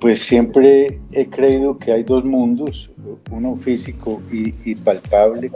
Pues 0.00 0.20
siempre 0.20 1.00
he 1.12 1.26
creído 1.26 1.78
que 1.78 1.92
hay 1.92 2.04
dos 2.04 2.24
mundos, 2.24 2.90
uno 3.32 3.56
físico 3.56 4.22
y, 4.30 4.74
palpable 4.76 5.50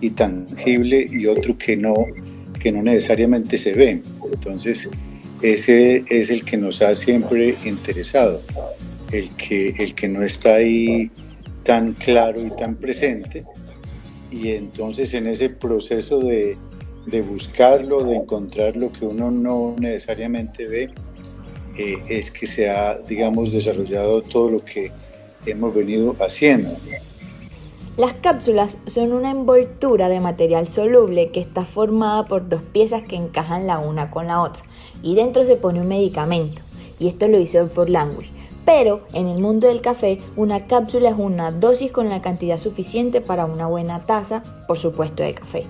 y 0.00 0.10
tangible 0.10 1.06
y 1.10 1.26
otro 1.26 1.58
que 1.58 1.76
no, 1.76 1.94
que 2.58 2.72
no 2.72 2.82
necesariamente 2.82 3.58
se 3.58 3.72
ve. 3.74 4.02
Entonces, 4.32 4.88
ese 5.42 6.04
es 6.08 6.30
el 6.30 6.44
que 6.44 6.56
nos 6.56 6.80
ha 6.80 6.94
siempre 6.94 7.54
interesado, 7.66 8.40
el 9.12 9.28
que, 9.30 9.74
el 9.78 9.94
que 9.94 10.08
no 10.08 10.22
está 10.22 10.54
ahí 10.54 11.10
tan 11.62 11.92
claro 11.92 12.40
y 12.40 12.56
tan 12.56 12.76
presente. 12.76 13.44
Y 14.30 14.52
entonces 14.52 15.12
en 15.12 15.26
ese 15.26 15.50
proceso 15.50 16.20
de, 16.20 16.56
de 17.06 17.20
buscarlo, 17.20 18.04
de 18.04 18.16
encontrar 18.16 18.76
lo 18.76 18.90
que 18.90 19.04
uno 19.04 19.30
no 19.30 19.76
necesariamente 19.78 20.66
ve, 20.66 20.90
eh, 21.76 22.02
es 22.08 22.30
que 22.30 22.46
se 22.46 22.68
ha, 22.68 22.94
digamos, 22.98 23.52
desarrollado 23.52 24.22
todo 24.22 24.50
lo 24.50 24.64
que 24.64 24.90
hemos 25.46 25.74
venido 25.74 26.14
haciendo. 26.20 26.70
Las 27.96 28.14
cápsulas 28.14 28.78
son 28.86 29.12
una 29.12 29.30
envoltura 29.30 30.08
de 30.08 30.20
material 30.20 30.66
soluble 30.66 31.30
que 31.30 31.40
está 31.40 31.64
formada 31.64 32.24
por 32.24 32.48
dos 32.48 32.62
piezas 32.62 33.02
que 33.02 33.16
encajan 33.16 33.66
la 33.66 33.78
una 33.78 34.10
con 34.10 34.28
la 34.28 34.40
otra 34.40 34.62
y 35.02 35.14
dentro 35.14 35.44
se 35.44 35.56
pone 35.56 35.80
un 35.80 35.88
medicamento. 35.88 36.62
Y 36.98 37.08
esto 37.08 37.28
lo 37.28 37.38
hizo 37.38 37.68
For 37.68 37.90
Language. 37.90 38.30
Pero 38.64 39.00
en 39.12 39.26
el 39.26 39.40
mundo 39.40 39.66
del 39.66 39.80
café, 39.80 40.20
una 40.36 40.66
cápsula 40.66 41.10
es 41.10 41.18
una 41.18 41.50
dosis 41.50 41.90
con 41.90 42.08
la 42.08 42.22
cantidad 42.22 42.58
suficiente 42.58 43.20
para 43.20 43.44
una 43.44 43.66
buena 43.66 44.00
taza, 44.00 44.42
por 44.68 44.78
supuesto, 44.78 45.22
de 45.22 45.34
café. 45.34 45.64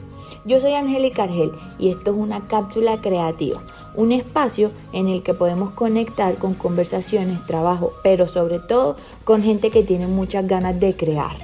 Yo 0.44 0.60
soy 0.60 0.74
Angélica 0.74 1.22
Argel 1.22 1.52
y 1.78 1.90
esto 1.90 2.10
es 2.10 2.16
una 2.16 2.46
cápsula 2.48 3.00
creativa, 3.00 3.62
un 3.94 4.12
espacio 4.12 4.70
en 4.92 5.08
el 5.08 5.22
que 5.22 5.34
podemos 5.34 5.70
conectar 5.70 6.36
con 6.36 6.54
conversaciones, 6.54 7.46
trabajo, 7.46 7.92
pero 8.02 8.26
sobre 8.26 8.58
todo 8.58 8.96
con 9.24 9.42
gente 9.42 9.70
que 9.70 9.82
tiene 9.82 10.06
muchas 10.06 10.46
ganas 10.46 10.78
de 10.78 10.96
crear. 10.96 11.36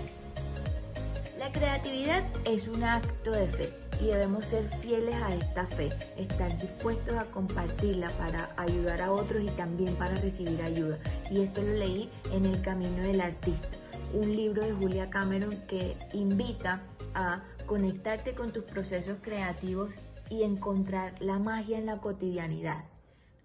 La 1.39 1.53
creatividad 1.53 2.25
es 2.45 2.69
un 2.69 2.83
acto 2.85 3.33
de 3.33 3.47
fe 3.49 3.73
y 4.01 4.07
debemos 4.07 4.45
ser 4.45 4.69
fieles 4.81 5.15
a 5.17 5.35
esta 5.35 5.67
fe, 5.67 5.89
estar 6.17 6.57
dispuestos 6.59 7.17
a 7.17 7.25
compartirla 7.25 8.09
para 8.11 8.51
ayudar 8.57 9.03
a 9.03 9.13
otros 9.13 9.43
y 9.43 9.49
también 9.49 9.95
para 9.95 10.15
recibir 10.17 10.61
ayuda. 10.63 10.99
Y 11.31 11.41
esto 11.41 11.63
lo 11.63 11.73
leí 11.73 12.09
en 12.33 12.47
El 12.47 12.61
Camino 12.63 13.03
del 13.03 13.21
Artista, 13.21 13.69
un 14.15 14.35
libro 14.35 14.65
de 14.65 14.73
Julia 14.73 15.11
Cameron 15.11 15.57
que 15.69 15.97
invita 16.13 16.81
a 17.15 17.43
conectarte 17.67 18.35
con 18.35 18.53
tus 18.53 18.65
procesos 18.65 19.19
creativos 19.21 19.91
y 20.31 20.43
encontrar 20.43 21.21
la 21.21 21.39
magia 21.39 21.79
en 21.79 21.87
la 21.87 22.01
cotidianidad. 22.01 22.85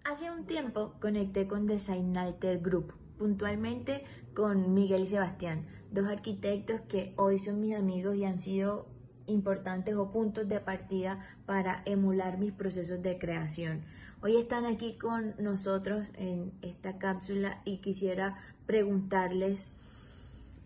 Hace 0.04 0.30
un 0.30 0.44
tiempo 0.44 0.94
conecté 1.00 1.46
con 1.46 1.66
Design 1.66 2.16
Alter 2.16 2.60
Group, 2.60 2.92
puntualmente 3.18 4.04
con 4.34 4.74
Miguel 4.74 5.04
y 5.04 5.06
Sebastián, 5.06 5.66
dos 5.90 6.06
arquitectos 6.08 6.80
que 6.82 7.14
hoy 7.16 7.38
son 7.38 7.60
mis 7.60 7.74
amigos 7.74 8.16
y 8.16 8.24
han 8.24 8.38
sido 8.38 8.86
importantes 9.26 9.94
o 9.96 10.10
puntos 10.10 10.48
de 10.48 10.60
partida 10.60 11.24
para 11.46 11.82
emular 11.86 12.38
mis 12.38 12.52
procesos 12.52 13.02
de 13.02 13.18
creación. 13.18 13.82
Hoy 14.22 14.36
están 14.36 14.66
aquí 14.66 14.96
con 14.98 15.34
nosotros 15.38 16.06
en 16.14 16.52
esta 16.62 16.98
cápsula 16.98 17.60
y 17.64 17.78
quisiera 17.78 18.38
preguntarles 18.66 19.66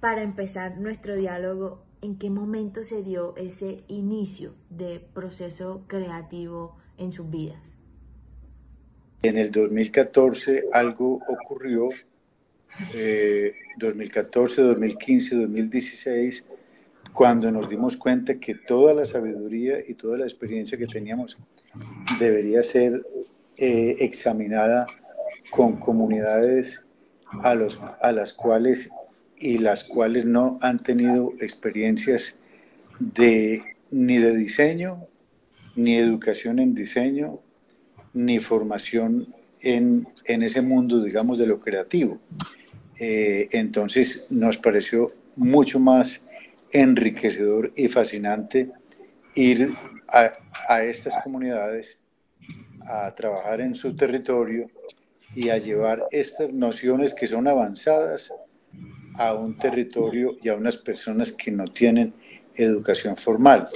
para 0.01 0.23
empezar 0.23 0.79
nuestro 0.79 1.17
diálogo 1.17 1.83
en 2.03 2.19
qué 2.19 2.31
momento 2.31 2.83
se 2.83 3.03
dio 3.03 3.37
ese 3.37 3.83
inicio 3.89 4.55
de 4.71 5.01
proceso 5.15 5.83
creativo 5.87 6.77
en 6.97 7.13
sus 7.13 7.31
vidas. 7.31 7.61
En 9.23 9.37
el 9.37 9.51
2014 9.51 10.67
algo 10.73 11.21
ocurrió, 11.29 11.89
2014, 13.79 14.63
2015, 14.63 15.37
2016, 15.37 16.47
cuando 17.13 17.51
nos 17.51 17.69
dimos 17.69 17.97
cuenta 17.97 18.39
que 18.39 18.55
toda 18.55 18.95
la 18.95 19.07
sabiduría 19.07 19.79
y 19.87 19.95
toda 19.95 20.19
la 20.19 20.25
experiencia 20.25 20.79
que 20.79 20.87
teníamos 20.87 21.37
debería 22.21 22.63
ser 22.63 23.05
eh, 23.57 23.97
examinada 23.99 24.87
con 25.51 25.77
comunidades 25.79 26.85
a, 27.43 27.55
los, 27.55 27.81
a 28.01 28.13
las 28.13 28.33
cuales 28.33 28.91
y 29.41 29.59
las 29.59 29.85
cuales 29.85 30.25
no 30.25 30.59
han 30.63 30.83
tenido 30.83 31.33
experiencias 31.41 32.39
de, 32.99 33.63
ni 33.91 34.19
de 34.19 34.37
diseño, 34.37 35.07
ni 35.77 35.97
educación 35.97 36.59
en 36.59 36.75
diseño, 36.75 37.41
ni 38.13 38.41
formación 38.41 39.29
en, 39.63 40.07
ese 40.25 40.61
mundo, 40.61 41.03
digamos, 41.03 41.39
de 41.39 41.47
lo 41.47 41.61
creativo. 41.61 42.19
Eh, 42.99 43.49
entonces 43.53 44.27
nos 44.31 44.59
pareció 44.59 45.13
mucho 45.37 45.79
más 45.79 46.25
enriquecedor 46.73 47.73
y 47.77 47.89
fascinante 47.89 48.71
ir 49.35 49.71
a, 50.09 50.33
a 50.69 50.83
estas 50.83 51.23
comunidades 51.23 52.01
a 52.87 53.15
trabajar 53.15 53.61
en 53.61 53.77
su 53.77 53.95
territorio 53.95 54.67
y 55.35 55.51
a 55.51 55.59
llevar 55.59 56.07
estas 56.11 56.53
nociones 56.53 57.15
que 57.15 57.29
son 57.29 57.47
avanzadas 57.47 58.33
a 59.19 59.35
un 59.35 59.59
territorio 59.59 60.37
y 60.41 60.49
a 60.49 60.55
unas 60.55 60.79
personas 60.79 61.33
que 61.33 61.51
no 61.51 61.65
tienen 61.65 62.15
educación 62.55 63.17
formal. 63.17 63.69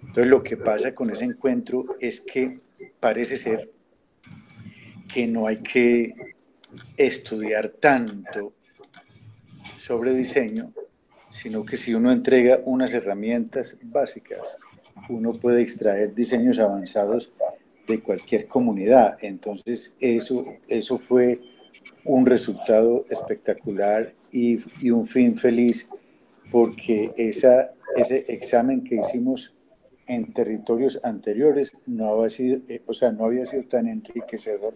Entonces 0.00 0.26
lo 0.26 0.42
que 0.42 0.56
pasa 0.56 0.94
con 0.94 1.10
ese 1.10 1.24
encuentro 1.24 1.96
es 2.00 2.20
que 2.20 2.60
parece 2.98 3.38
ser 3.38 3.70
que 5.12 5.26
no 5.26 5.46
hay 5.46 5.58
que 5.58 6.14
estudiar 6.96 7.68
tanto 7.68 8.52
sobre 9.62 10.12
diseño, 10.12 10.72
sino 11.30 11.64
que 11.64 11.76
si 11.76 11.94
uno 11.94 12.12
entrega 12.12 12.60
unas 12.64 12.92
herramientas 12.92 13.76
básicas, 13.82 14.56
uno 15.08 15.32
puede 15.32 15.62
extraer 15.62 16.14
diseños 16.14 16.58
avanzados 16.58 17.30
de 17.86 18.00
cualquier 18.00 18.46
comunidad. 18.46 19.18
Entonces 19.20 19.96
eso, 20.00 20.44
eso 20.68 20.98
fue 20.98 21.40
un 22.04 22.26
resultado 22.26 23.04
espectacular 23.10 24.14
y, 24.32 24.90
un 24.90 25.06
fin 25.06 25.36
feliz 25.36 25.88
porque 26.50 27.12
esa, 27.16 27.72
ese 27.96 28.24
examen 28.28 28.82
que 28.82 28.96
hicimos 28.96 29.54
en 30.06 30.32
territorios 30.32 31.00
anteriores 31.04 31.72
no 31.86 32.08
había, 32.10 32.30
sido, 32.30 32.60
eh, 32.68 32.82
o 32.86 32.94
sea, 32.94 33.12
no 33.12 33.24
había 33.24 33.46
sido 33.46 33.64
tan 33.64 33.86
enriquecedor 33.86 34.74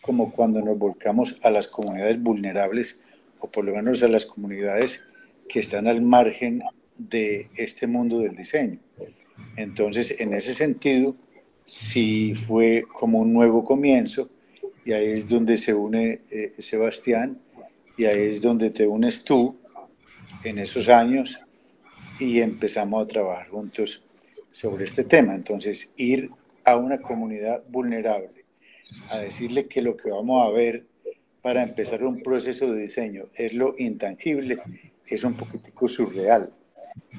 como 0.00 0.32
cuando 0.32 0.62
nos 0.62 0.78
volcamos 0.78 1.38
a 1.42 1.50
las 1.50 1.68
comunidades 1.68 2.20
vulnerables 2.22 3.02
o 3.40 3.50
por 3.50 3.64
lo 3.64 3.74
menos 3.74 4.02
a 4.02 4.08
las 4.08 4.24
comunidades 4.24 5.06
que 5.48 5.60
están 5.60 5.86
al 5.86 6.00
margen 6.00 6.62
de 6.96 7.50
este 7.56 7.86
mundo 7.86 8.20
del 8.20 8.34
diseño. 8.34 8.78
Entonces, 9.56 10.20
en 10.20 10.32
ese 10.34 10.54
sentido, 10.54 11.16
sí 11.64 12.34
fue 12.34 12.84
como 12.92 13.18
un 13.18 13.32
nuevo 13.32 13.64
comienzo 13.64 14.30
y 14.84 14.92
ahí 14.92 15.10
es 15.10 15.28
donde 15.28 15.56
se 15.56 15.74
une 15.74 16.22
eh, 16.30 16.52
Sebastián 16.58 17.36
y 17.96 18.04
ahí 18.06 18.34
es 18.34 18.40
donde 18.40 18.70
te 18.70 18.86
unes 18.86 19.24
tú 19.24 19.56
en 20.44 20.58
esos 20.58 20.88
años 20.88 21.38
y 22.18 22.40
empezamos 22.40 23.04
a 23.04 23.08
trabajar 23.08 23.48
juntos 23.48 24.04
sobre 24.52 24.84
este 24.84 25.04
tema. 25.04 25.34
Entonces, 25.34 25.92
ir 25.96 26.30
a 26.64 26.76
una 26.76 27.00
comunidad 27.00 27.62
vulnerable, 27.68 28.44
a 29.10 29.18
decirle 29.18 29.66
que 29.66 29.82
lo 29.82 29.96
que 29.96 30.10
vamos 30.10 30.46
a 30.46 30.50
ver 30.50 30.84
para 31.42 31.62
empezar 31.62 32.04
un 32.04 32.22
proceso 32.22 32.72
de 32.72 32.82
diseño 32.82 33.24
es 33.34 33.54
lo 33.54 33.74
intangible, 33.78 34.58
es 35.06 35.24
un 35.24 35.34
poquitico 35.34 35.88
surreal. 35.88 36.52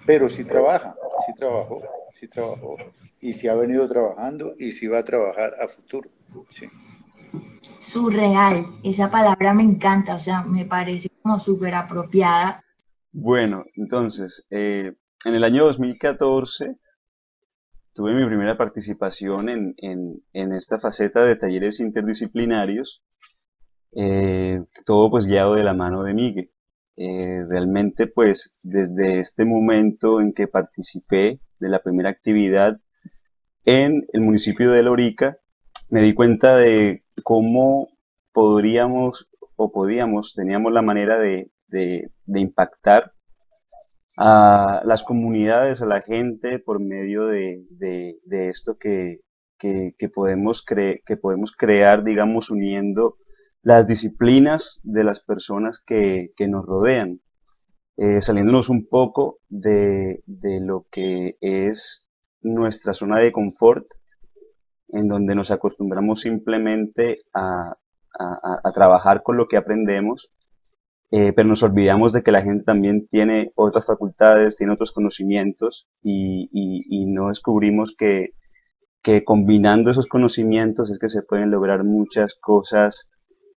Pero 0.05 0.29
sí 0.29 0.43
trabaja, 0.43 0.95
sí 1.25 1.33
trabajó, 1.33 1.81
sí 2.13 2.27
trabajó 2.27 2.77
y 3.19 3.33
sí 3.33 3.47
ha 3.47 3.55
venido 3.55 3.87
trabajando 3.87 4.55
y 4.57 4.71
sí 4.71 4.87
va 4.87 4.99
a 4.99 5.05
trabajar 5.05 5.55
a 5.59 5.67
futuro. 5.67 6.09
Sí 6.49 6.67
surreal. 7.81 8.65
Esa 8.83 9.09
palabra 9.09 9.53
me 9.53 9.63
encanta, 9.63 10.15
o 10.15 10.19
sea, 10.19 10.43
me 10.43 10.65
parece 10.65 11.09
como 11.21 11.39
súper 11.39 11.75
apropiada. 11.75 12.63
Bueno, 13.11 13.63
entonces, 13.75 14.45
eh, 14.51 14.93
en 15.25 15.35
el 15.35 15.43
año 15.43 15.65
2014 15.65 16.77
tuve 17.93 18.13
mi 18.13 18.25
primera 18.25 18.55
participación 18.55 19.49
en, 19.49 19.75
en, 19.77 20.53
esta 20.53 20.79
faceta 20.79 21.25
de 21.25 21.35
talleres 21.35 21.79
interdisciplinarios, 21.79 23.03
eh, 23.93 24.61
todo 24.85 25.09
pues 25.09 25.25
guiado 25.25 25.55
de 25.55 25.63
la 25.63 25.73
mano 25.73 26.03
de 26.03 26.13
Miguel. 26.13 26.51
Eh, 26.95 27.43
realmente 27.49 28.05
pues 28.05 28.59
desde 28.63 29.19
este 29.19 29.43
momento 29.45 30.21
en 30.21 30.33
que 30.33 30.47
participé 30.47 31.39
de 31.59 31.69
la 31.69 31.81
primera 31.81 32.09
actividad 32.09 32.79
en 33.65 34.05
el 34.13 34.21
municipio 34.21 34.71
de 34.71 34.83
Lorica, 34.83 35.37
me 35.89 36.01
di 36.01 36.13
cuenta 36.13 36.57
de 36.57 37.03
cómo 37.23 37.89
podríamos 38.33 39.27
o 39.55 39.71
podíamos, 39.71 40.33
teníamos 40.33 40.73
la 40.73 40.81
manera 40.81 41.19
de, 41.19 41.51
impactar 42.27 43.13
a 44.17 44.81
las 44.85 45.03
comunidades, 45.03 45.81
a 45.81 45.85
la 45.85 46.01
gente 46.01 46.59
por 46.59 46.79
medio 46.79 47.27
de, 47.27 47.63
esto 48.29 48.77
que, 48.77 49.19
podemos 50.13 50.63
que 50.65 51.17
podemos 51.17 51.51
crear, 51.51 52.03
digamos, 52.03 52.49
uniendo 52.49 53.17
las 53.63 53.87
disciplinas 53.87 54.79
de 54.83 55.03
las 55.03 55.19
personas 55.19 55.79
que, 55.85 56.31
nos 56.47 56.65
rodean, 56.65 57.21
eh, 57.97 58.21
saliéndonos 58.21 58.69
un 58.69 58.87
poco 58.87 59.39
de, 59.49 60.23
lo 60.25 60.85
que 60.91 61.37
es 61.41 62.07
nuestra 62.41 62.93
zona 62.93 63.19
de 63.19 63.31
confort, 63.31 63.85
en 64.91 65.07
donde 65.07 65.35
nos 65.35 65.51
acostumbramos 65.51 66.21
simplemente 66.21 67.19
a, 67.33 67.75
trabajar 68.73 69.23
con 69.23 69.37
lo 69.37 69.47
que 69.47 69.57
aprendemos, 69.57 70.31
eh, 71.11 71.33
pero 71.33 71.47
nos 71.47 71.63
olvidamos 71.63 72.13
de 72.13 72.21
que 72.21 72.31
la 72.31 72.41
gente 72.41 72.63
también 72.63 73.07
tiene 73.07 73.51
otras 73.55 73.85
facultades, 73.85 74.57
tiene 74.57 74.73
otros 74.73 74.91
conocimientos 74.91 75.87
y, 76.03 77.05
no 77.07 77.29
descubrimos 77.29 77.95
que, 77.97 78.31
que, 79.01 79.23
combinando 79.23 79.91
esos 79.91 80.07
conocimientos 80.07 80.91
es 80.91 80.99
que 80.99 81.09
se 81.09 81.21
pueden 81.27 81.51
lograr 81.51 81.83
muchas 81.83 82.35
cosas 82.35 83.09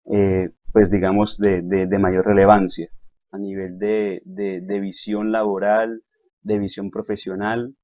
eh, 0.06 0.50
pues 0.73 0.90
digamos, 0.90 1.38
de, 1.38 1.62
de, 1.62 1.99
mayor 1.99 2.26
relevancia 2.26 2.88
a 3.31 3.38
nivel 3.38 3.78
de, 3.78 4.23
de, 4.25 4.81
visión 4.81 5.31
laboral, 5.31 6.02
de 6.43 6.58
visión 6.58 6.90
profesional, 6.90 7.76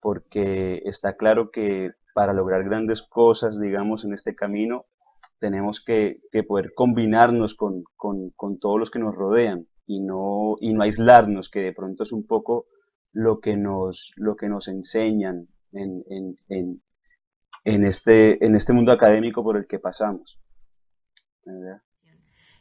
porque 0.00 0.82
está 0.86 1.16
claro 1.16 1.50
que 1.50 1.90
para 2.14 2.32
lograr 2.32 2.64
grandes 2.64 3.02
cosas, 3.02 3.60
digamos, 3.60 4.04
en 4.04 4.12
este 4.12 4.34
camino, 4.34 4.86
tenemos 5.38 5.82
que, 5.84 6.16
poder 6.46 6.72
combinarnos 6.74 7.54
con, 7.54 7.84
todos 8.60 8.78
los 8.78 8.90
que 8.90 8.98
nos 8.98 9.14
rodean 9.14 9.66
y 9.86 10.00
no, 10.00 10.56
aislarnos, 10.80 11.48
que 11.48 11.62
de 11.62 11.72
pronto 11.72 12.02
es 12.04 12.12
un 12.12 12.26
poco 12.26 12.66
lo 13.12 13.40
que 13.40 13.56
nos, 13.56 14.12
enseñan 14.68 15.48
en, 15.72 16.04
en, 16.08 16.36
en, 16.48 16.82
en, 17.64 17.84
este, 17.84 18.44
en 18.44 18.54
este 18.54 18.72
mundo 18.72 18.92
académico 18.92 19.42
por 19.42 19.56
el 19.56 19.66
que 19.66 19.78
pasamos. 19.78 20.38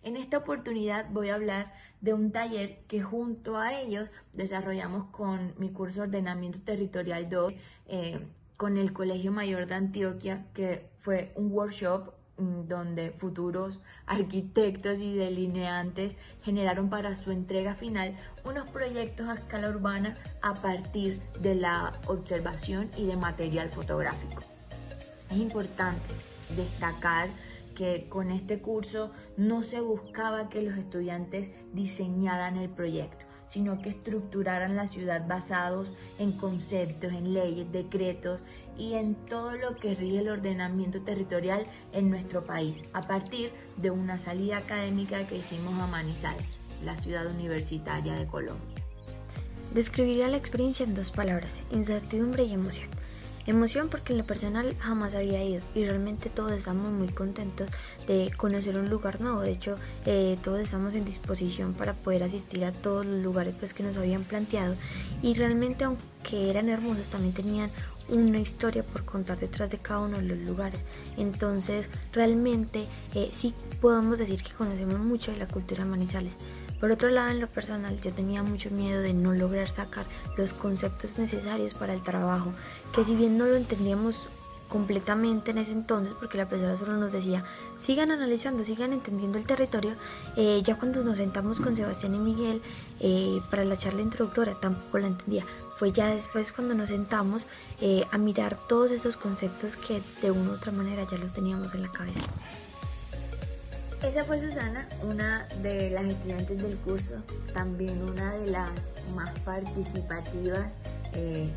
En 0.02 0.16
esta 0.16 0.38
oportunidad 0.38 1.10
voy 1.12 1.30
a 1.30 1.36
hablar 1.36 1.74
de 2.00 2.14
un 2.14 2.32
taller 2.32 2.86
que 2.88 3.02
junto 3.02 3.58
a 3.58 3.80
ellos 3.80 4.10
desarrollamos 4.32 5.10
con 5.12 5.54
mi 5.58 5.74
curso 5.74 6.04
Ordenamiento 6.04 6.62
Territorial 6.64 7.28
2 7.28 7.54
eh, 7.88 8.26
con 8.60 8.78
el 8.78 8.92
Colegio 8.92 9.32
Mayor 9.32 9.68
de 9.68 9.76
Antioquia, 9.76 10.46
que 10.54 10.90
fue 11.00 11.32
un 11.36 11.50
workshop 11.50 12.12
mm, 12.38 12.68
donde 12.68 13.12
futuros 13.12 13.82
arquitectos 14.06 15.00
y 15.00 15.16
delineantes 15.16 16.18
generaron 16.44 16.90
para 16.90 17.16
su 17.16 17.32
entrega 17.32 17.74
final 17.74 18.16
unos 18.44 18.70
proyectos 18.70 19.30
a 19.30 19.36
escala 19.36 19.70
urbana 19.70 20.18
a 20.42 20.56
partir 20.56 21.22
de 21.40 21.56
la 21.56 21.94
observación 22.08 22.90
y 22.98 23.06
de 23.06 23.16
material 23.16 23.70
fotográfico. 23.70 24.44
Es 25.32 25.38
importante 25.38 26.14
destacar 26.58 27.30
que 27.78 28.10
con 28.10 28.30
este 28.30 28.60
curso 28.60 29.12
no 29.38 29.64
se 29.64 29.80
buscaba 29.80 30.50
que 30.50 30.64
los 30.64 30.78
estudiantes 30.78 31.50
diseñaran 31.72 32.58
el 32.58 32.70
proyecto, 32.70 33.26
sino 33.50 33.82
que 33.82 33.90
estructuraran 33.90 34.78
la 34.78 34.88
ciudad 34.88 35.28
basados 35.28 35.92
en 36.20 36.32
conceptos, 36.32 37.12
en 37.12 37.34
leyes, 37.34 37.70
decretos 37.72 38.40
y 38.78 38.94
en 38.94 39.16
todo 39.16 39.52
lo 39.58 39.76
que 39.76 39.96
rige 39.96 40.20
el 40.20 40.30
ordenamiento 40.30 41.02
territorial 41.02 41.66
en 41.92 42.10
nuestro 42.10 42.46
país, 42.46 42.78
a 42.94 43.06
partir 43.08 43.52
de 43.76 43.92
una 43.92 44.18
salida 44.18 44.58
académica 44.58 45.28
que 45.28 45.38
hicimos 45.38 45.78
a 45.80 45.88
Manizales, 45.88 46.58
la 46.86 46.96
ciudad 46.96 47.30
universitaria 47.30 48.14
de 48.14 48.26
Colombia. 48.26 48.76
Describiría 49.74 50.30
la 50.30 50.38
experiencia 50.38 50.86
en 50.86 50.96
dos 50.96 51.12
palabras, 51.12 51.62
incertidumbre 51.72 52.44
y 52.44 52.54
emoción. 52.54 52.88
Emoción 53.46 53.90
porque 53.90 54.14
en 54.14 54.20
lo 54.20 54.26
personal 54.26 54.76
jamás 54.80 55.16
había 55.16 55.44
ido 55.44 55.62
y 55.74 55.84
realmente 55.84 56.30
todos 56.30 56.52
estamos 56.52 56.92
muy 56.92 57.08
contentos 57.08 57.70
de 58.08 58.32
conocer 58.38 58.78
un 58.78 58.90
lugar 58.90 59.22
nuevo. 59.22 59.42
De 59.42 59.52
hecho, 59.52 59.76
eh, 60.06 60.38
todos 60.44 60.60
estamos 60.60 60.94
en 60.96 61.06
disposición 61.06 61.74
para 61.74 61.94
poder 61.94 62.24
asistir 62.24 62.64
a 62.66 62.72
todos 62.72 63.06
los 63.06 63.24
lugares 63.24 63.56
pues, 63.58 63.74
que 63.74 63.84
nos 63.84 63.98
habían 63.98 64.24
planteado 64.24 64.76
y 65.22 65.34
realmente 65.34 65.86
aunque 65.86 66.50
eran 66.50 66.70
hermosos 66.70 67.10
también 67.10 67.34
tenían 67.34 67.72
una 68.10 68.40
historia 68.40 68.84
por 68.84 69.06
contar 69.06 69.40
detrás 69.40 69.70
de 69.70 69.78
cada 69.78 70.02
uno 70.02 70.18
de 70.18 70.24
los 70.24 70.38
lugares. 70.40 70.82
Entonces, 71.18 71.88
realmente 72.12 72.86
eh, 73.16 73.30
sí 73.32 73.54
podemos 73.82 74.18
decir 74.18 74.44
que 74.44 74.54
conocemos 74.54 75.00
mucho 75.00 75.32
de 75.32 75.38
la 75.38 75.48
cultura 75.48 75.84
de 75.84 75.90
Manizales. 75.90 76.34
Por 76.80 76.92
otro 76.92 77.10
lado, 77.10 77.30
en 77.30 77.42
lo 77.42 77.48
personal, 77.48 78.00
yo 78.00 78.14
tenía 78.14 78.42
mucho 78.42 78.72
miedo 78.72 79.02
de 79.02 79.14
no 79.14 79.34
lograr 79.34 79.70
sacar 79.70 80.06
los 80.38 80.54
conceptos 80.54 81.18
necesarios 81.18 81.74
para 81.74 81.94
el 81.94 82.02
trabajo, 82.02 82.54
que 82.96 83.04
si 83.04 83.16
bien 83.16 83.38
no 83.38 83.46
lo 83.46 83.56
entendíamos 83.56 84.30
completamente 84.70 85.52
en 85.52 85.58
ese 85.58 85.74
entonces, 85.74 86.14
porque 86.18 86.38
la 86.38 86.48
profesora 86.48 86.78
solo 86.78 86.96
nos 86.96 87.12
decía, 87.12 87.44
sigan 87.78 88.12
analizando, 88.12 88.64
sigan 88.64 88.94
entendiendo 88.94 89.38
el 89.38 89.46
territorio, 89.46 89.96
eh, 90.38 90.62
ya 90.64 90.78
cuando 90.78 91.04
nos 91.04 91.18
sentamos 91.18 91.60
con 91.60 91.76
Sebastián 91.76 92.16
y 92.16 92.20
Miguel 92.20 92.62
eh, 93.00 93.42
para 93.50 93.66
la 93.66 93.76
charla 93.76 94.02
introductoria, 94.02 94.56
tampoco 94.62 95.00
la 95.00 95.08
entendía. 95.08 95.44
Fue 95.76 95.92
ya 95.92 96.08
después 96.14 96.52
cuando 96.52 96.76
nos 96.76 96.90
sentamos 96.90 97.48
eh, 97.82 98.06
a 98.12 98.18
mirar 98.18 98.58
todos 98.68 98.92
esos 98.92 99.18
conceptos 99.18 99.76
que 99.76 100.02
de 100.22 100.32
una 100.32 100.52
u 100.52 100.54
otra 100.54 100.72
manera 100.72 101.06
ya 101.10 101.18
los 101.18 101.34
teníamos 101.34 101.74
en 101.74 101.82
la 101.82 101.92
cabeza. 101.92 102.22
Esa 104.04 104.24
fue 104.24 104.40
Susana, 104.40 104.88
una 105.04 105.46
de 105.62 105.90
las 105.90 106.06
estudiantes 106.06 106.62
del 106.62 106.78
curso, 106.78 107.22
también 107.54 108.02
una 108.02 108.34
de 108.36 108.48
las 108.48 108.72
más 109.14 109.38
participativas 109.42 110.70
eh, 111.14 111.50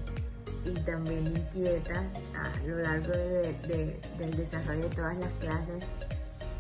y 0.65 0.73
también 0.81 1.29
inquieta 1.29 2.03
a 2.35 2.67
lo 2.67 2.79
largo 2.79 3.13
del 3.13 4.37
desarrollo 4.37 4.83
de 4.83 4.97
todas 4.97 5.17
las 5.19 5.31
clases, 5.35 5.85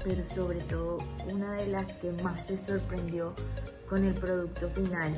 pero 0.04 0.24
sobre 0.24 0.60
todo 0.60 0.98
una 1.28 1.54
de 1.54 1.66
las 1.66 1.92
que 1.94 2.12
más 2.22 2.46
se 2.46 2.56
sorprendió 2.58 3.34
con 3.88 4.04
el 4.04 4.14
producto 4.14 4.70
final. 4.70 5.12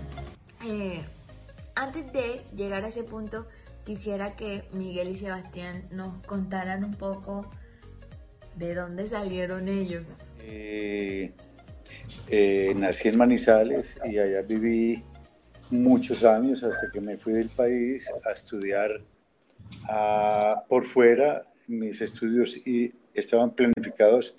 Eh, 0.65 1.03
antes 1.75 2.11
de 2.15 2.43
llegar 2.57 2.85
a 2.85 2.89
ese 2.89 3.03
punto, 3.03 3.47
quisiera 3.85 4.35
que 4.35 4.67
Miguel 4.73 5.09
y 5.11 5.17
Sebastián 5.17 5.85
nos 5.91 6.25
contaran 6.25 6.85
un 6.85 6.95
poco 6.95 7.51
de 8.57 8.75
dónde 8.75 9.09
salieron 9.09 9.69
ellos. 9.69 10.05
Eh, 10.47 11.33
eh, 12.29 12.73
nací 12.77 13.09
en 13.09 13.17
Manizales 13.17 13.99
y 14.05 14.19
allá 14.19 14.43
viví 14.43 15.03
muchos 15.71 16.25
años 16.25 16.63
hasta 16.63 16.91
que 16.93 17.01
me 17.01 17.17
fui 17.17 17.33
del 17.33 17.49
país 17.49 18.11
a 18.27 18.33
estudiar 18.33 18.91
por 20.69 20.85
fuera. 20.85 21.47
Mis 21.67 22.03
estudios 22.03 22.59
y 22.67 22.93
estaban 23.15 23.55
planificados 23.55 24.39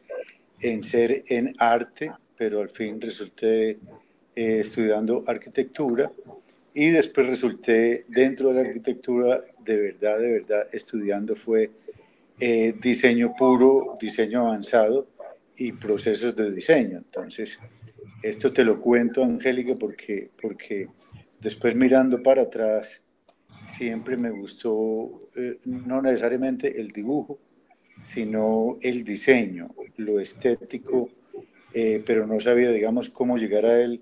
en 0.61 0.83
ser 0.83 1.23
en 1.27 1.55
arte, 1.57 2.11
pero 2.37 2.61
al 2.61 2.69
fin 2.69 3.01
resulté 3.01 3.71
eh, 3.71 3.79
estudiando 4.35 5.23
arquitectura 5.25 6.11
y 6.73 6.91
después 6.91 7.25
resulté 7.25 8.05
dentro 8.09 8.49
de 8.49 8.55
la 8.55 8.61
arquitectura 8.61 9.43
de 9.59 9.77
verdad, 9.77 10.19
de 10.19 10.33
verdad, 10.33 10.67
estudiando 10.71 11.35
fue 11.35 11.71
diseño 12.37 13.33
puro, 13.35 13.97
diseño 13.99 14.45
avanzado 14.45 15.07
y 15.57 15.71
procesos 15.71 16.35
de 16.35 16.51
diseño. 16.51 16.97
Entonces, 16.97 17.59
esto 18.21 18.51
te 18.51 18.63
lo 18.63 18.79
cuento, 18.81 19.23
Angélica, 19.23 19.75
porque, 19.75 20.29
porque 20.41 20.87
después 21.39 21.75
mirando 21.75 22.21
para 22.21 22.43
atrás, 22.43 23.03
siempre 23.67 24.17
me 24.17 24.29
gustó 24.29 25.29
eh, 25.35 25.59
no 25.65 26.01
necesariamente 26.01 26.79
el 26.79 26.89
dibujo, 26.89 27.39
sino 28.01 28.77
el 28.81 29.03
diseño, 29.03 29.67
lo 29.97 30.19
estético, 30.19 31.09
eh, 31.73 32.03
pero 32.05 32.27
no 32.27 32.39
sabía, 32.39 32.71
digamos, 32.71 33.09
cómo 33.09 33.37
llegar 33.37 33.65
a 33.65 33.79
él 33.81 34.01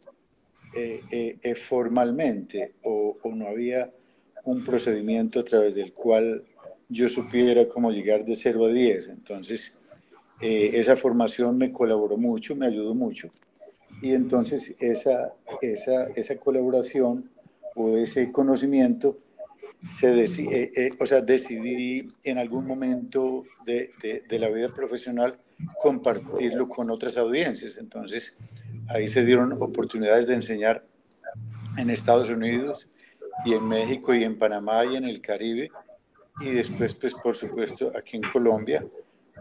eh, 0.76 1.56
formalmente 1.56 2.74
o, 2.84 3.16
o 3.22 3.36
no 3.36 3.48
había 3.48 3.92
un 4.46 4.66
procedimiento 4.66 5.40
a 5.40 5.44
través 5.44 5.76
del 5.76 5.94
cual 5.94 6.44
yo 6.90 7.10
supiera 7.10 7.68
cómo 7.70 7.92
llegar 7.92 8.26
de 8.26 8.36
0 8.36 8.66
a 8.66 8.70
10. 8.70 9.08
Entonces, 9.10 9.80
eh, 10.46 10.78
esa 10.82 10.98
formación 10.98 11.58
me 11.58 11.72
colaboró 11.72 12.18
mucho, 12.18 12.54
me 12.54 12.68
ayudó 12.68 12.94
mucho. 12.94 13.30
Y 14.02 14.12
entonces 14.12 14.76
esa, 14.78 15.34
esa, 15.62 16.08
esa 16.08 16.36
colaboración 16.36 17.30
o 17.76 17.96
ese 17.96 18.30
conocimiento, 18.30 19.18
se 19.90 20.26
eh, 20.26 20.72
eh, 20.76 20.90
o 21.00 21.06
sea, 21.06 21.22
decidí 21.22 22.12
en 22.26 22.40
algún 22.40 22.68
momento 22.68 23.44
de, 23.66 23.92
de, 24.28 24.40
la 24.40 24.50
vida 24.50 24.68
profesional 24.68 25.34
compartirlo 25.82 26.68
con 26.68 26.92
otras 26.92 27.16
audiencias. 27.16 27.78
Entonces 27.78 28.60
ahí 28.90 29.08
se 29.08 29.24
dieron 29.24 29.54
oportunidades 29.54 30.28
de 30.28 30.34
enseñar 30.34 30.86
en 31.78 31.90
Estados 31.90 32.30
Unidos 32.30 32.90
y 33.46 33.54
en 33.54 33.66
México 33.66 34.14
y 34.14 34.26
en 34.26 34.38
Panamá 34.38 34.84
y 34.84 34.98
en 34.98 35.06
el 35.06 35.22
Caribe. 35.22 35.72
Y 36.42 36.50
después, 36.50 36.96
pues 36.96 37.14
por 37.14 37.38
supuesto, 37.38 37.94
aquí 37.96 38.18
en 38.18 38.24
Colombia 38.24 38.86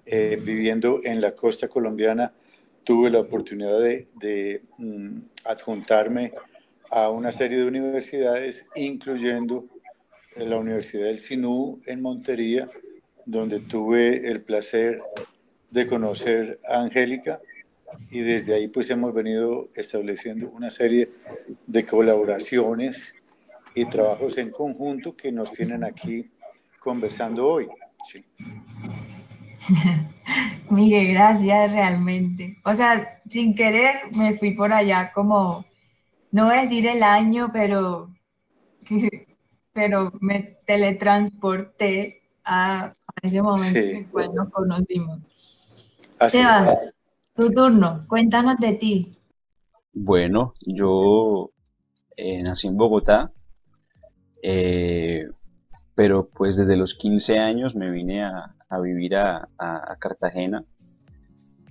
eh, 0.05 0.39
viviendo 0.43 1.01
en 1.05 1.21
la 1.21 1.35
costa 1.35 1.69
colombiana, 1.69 2.33
tuve 2.85 3.11
la 3.11 3.21
oportunidad 3.21 3.79
de, 3.81 4.63
mm, 4.79 5.19
adjuntarme 5.45 6.33
a 6.91 7.11
una 7.11 7.33
serie 7.33 7.59
de 7.59 7.65
universidades, 7.65 8.67
incluyendo 8.75 9.67
la 10.37 10.57
Universidad 10.57 11.05
del 11.05 11.19
Sinú 11.19 11.81
en 11.87 12.01
Montería, 12.01 12.67
donde 13.25 13.61
tuve 13.61 14.29
el 14.29 14.43
placer 14.43 15.01
de 15.71 15.87
conocer 15.87 16.59
a 16.69 16.81
Angélica 16.81 17.41
y 18.11 18.21
desde 18.21 18.55
ahí 18.55 18.69
pues 18.69 18.91
hemos 18.91 19.13
venido 19.15 19.71
estableciendo 19.75 20.51
una 20.51 20.71
serie 20.71 21.09
de 21.67 21.87
colaboraciones 21.87 23.15
y 23.75 23.87
trabajos 23.87 24.39
en 24.39 24.51
conjunto 24.51 25.17
que 25.17 25.33
nos 25.33 25.53
tienen 25.53 25.85
aquí 25.85 26.31
conversando 26.79 27.47
hoy. 27.47 27.69
Miguel, 30.71 31.13
gracias 31.13 31.71
realmente. 31.73 32.57
O 32.65 32.75
sea, 32.75 33.21
sin 33.29 33.55
querer 33.55 33.95
me 34.19 34.35
fui 34.35 34.53
por 34.53 34.73
allá 34.73 35.13
como, 35.13 35.65
no 36.31 36.47
voy 36.47 36.57
a 36.57 36.61
decir 36.63 36.87
el 36.87 37.03
año, 37.03 37.51
pero, 37.53 38.11
pero 39.73 40.13
me 40.21 40.59
teletransporté 40.67 42.23
a, 42.45 42.93
ese 43.23 43.43
momento 43.43 43.79
en 43.79 43.97
el 43.97 44.07
cual 44.09 44.35
nos 44.35 44.51
conocimos. 44.51 45.21
Sebas, 46.29 46.95
tu 47.35 47.51
turno, 47.51 48.05
cuéntanos 48.09 48.57
de 48.59 48.75
ti. 48.75 49.13
Bueno, 49.93 50.55
yo 50.65 51.51
eh, 52.17 52.43
nací 52.43 52.69
en 52.69 52.77
Bogotá, 52.77 53.33
eh, 54.43 55.27
pero 55.95 56.29
pues 56.29 56.57
desde 56.57 56.77
los 56.77 56.95
15 56.95 57.39
años 57.39 57.75
me 57.75 57.91
vine 57.91 58.25
a, 58.25 58.55
vivir 58.81 59.17
a, 59.17 59.49
Cartagena. 59.99 60.65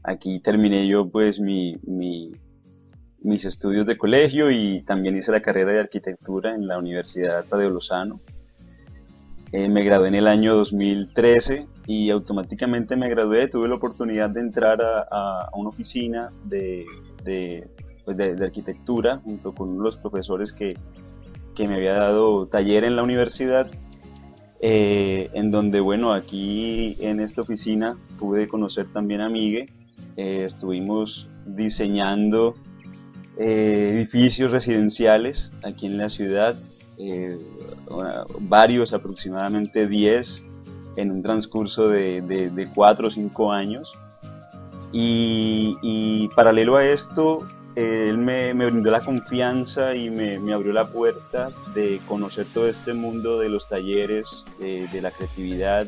Aquí 0.03 0.39
terminé 0.39 0.87
yo 0.87 1.09
pues 1.09 1.39
mi, 1.39 1.77
mis 3.21 3.45
estudios 3.45 3.85
de 3.85 3.97
colegio 3.97 4.49
y 4.51 4.81
también 4.81 5.17
hice 5.17 5.31
la 5.31 5.41
carrera 5.41 5.73
de 5.73 5.79
arquitectura 5.79 6.55
en 6.55 6.67
la 6.67 6.77
Universidad 6.77 7.45
de 7.45 7.69
Lozano. 7.69 8.19
Eh, 9.51 9.67
me 9.67 9.83
gradué 9.83 10.07
en 10.07 10.15
el 10.15 10.27
año 10.27 10.55
2013 10.55 11.67
y 11.85 12.09
automáticamente 12.09 12.95
me 12.95 13.09
gradué, 13.09 13.49
tuve 13.49 13.67
la 13.67 13.75
oportunidad 13.75 14.29
de 14.29 14.39
entrar 14.39 14.79
a, 14.81 15.49
una 15.53 15.69
oficina 15.69 16.29
pues 16.47 16.85
de, 18.17 18.35
de, 18.35 18.43
arquitectura 18.45 19.17
junto 19.17 19.53
con 19.53 19.77
los 19.77 19.97
profesores 19.97 20.53
que, 20.53 20.77
que, 21.53 21.67
me 21.67 21.75
había 21.75 21.95
dado 21.95 22.47
taller 22.47 22.85
en 22.85 22.95
la 22.95 23.03
universidad, 23.03 23.69
eh, 24.61 25.29
en 25.33 25.51
donde, 25.51 25.79
bueno, 25.79 26.13
aquí 26.13 26.97
en 26.99 27.19
esta 27.19 27.41
oficina 27.41 27.97
pude 28.17 28.47
conocer 28.47 28.87
también 28.87 29.21
a 29.21 29.29
Migue, 29.29 29.67
eh, 30.17 30.43
estuvimos 30.45 31.27
diseñando 31.45 32.55
edificios 33.37 34.51
residenciales 34.51 35.51
aquí 35.63 35.87
en 35.87 35.97
la 35.97 36.09
ciudad, 36.09 36.55
varios, 38.39 38.93
aproximadamente 38.93 39.87
10 39.87 40.45
en 40.95 41.11
un 41.11 41.23
transcurso 41.23 41.87
de, 41.87 42.21
de, 42.21 42.67
cuatro 42.67 43.07
o 43.07 43.11
cinco 43.11 43.51
años. 43.51 43.93
Y, 44.91 46.29
paralelo 46.35 46.75
a 46.75 46.85
esto, 46.85 47.45
él 47.75 48.17
me, 48.17 48.53
me, 48.53 48.65
brindó 48.65 48.91
la 48.91 49.01
confianza 49.01 49.95
y 49.95 50.09
me, 50.09 50.39
me, 50.39 50.53
abrió 50.53 50.73
la 50.73 50.87
puerta 50.87 51.49
de 51.73 51.99
conocer 52.07 52.45
todo 52.53 52.67
este 52.67 52.93
mundo 52.93 53.39
de 53.39 53.49
los 53.49 53.67
talleres, 53.67 54.45
de, 54.59 55.01
la 55.01 55.11
creatividad, 55.11 55.87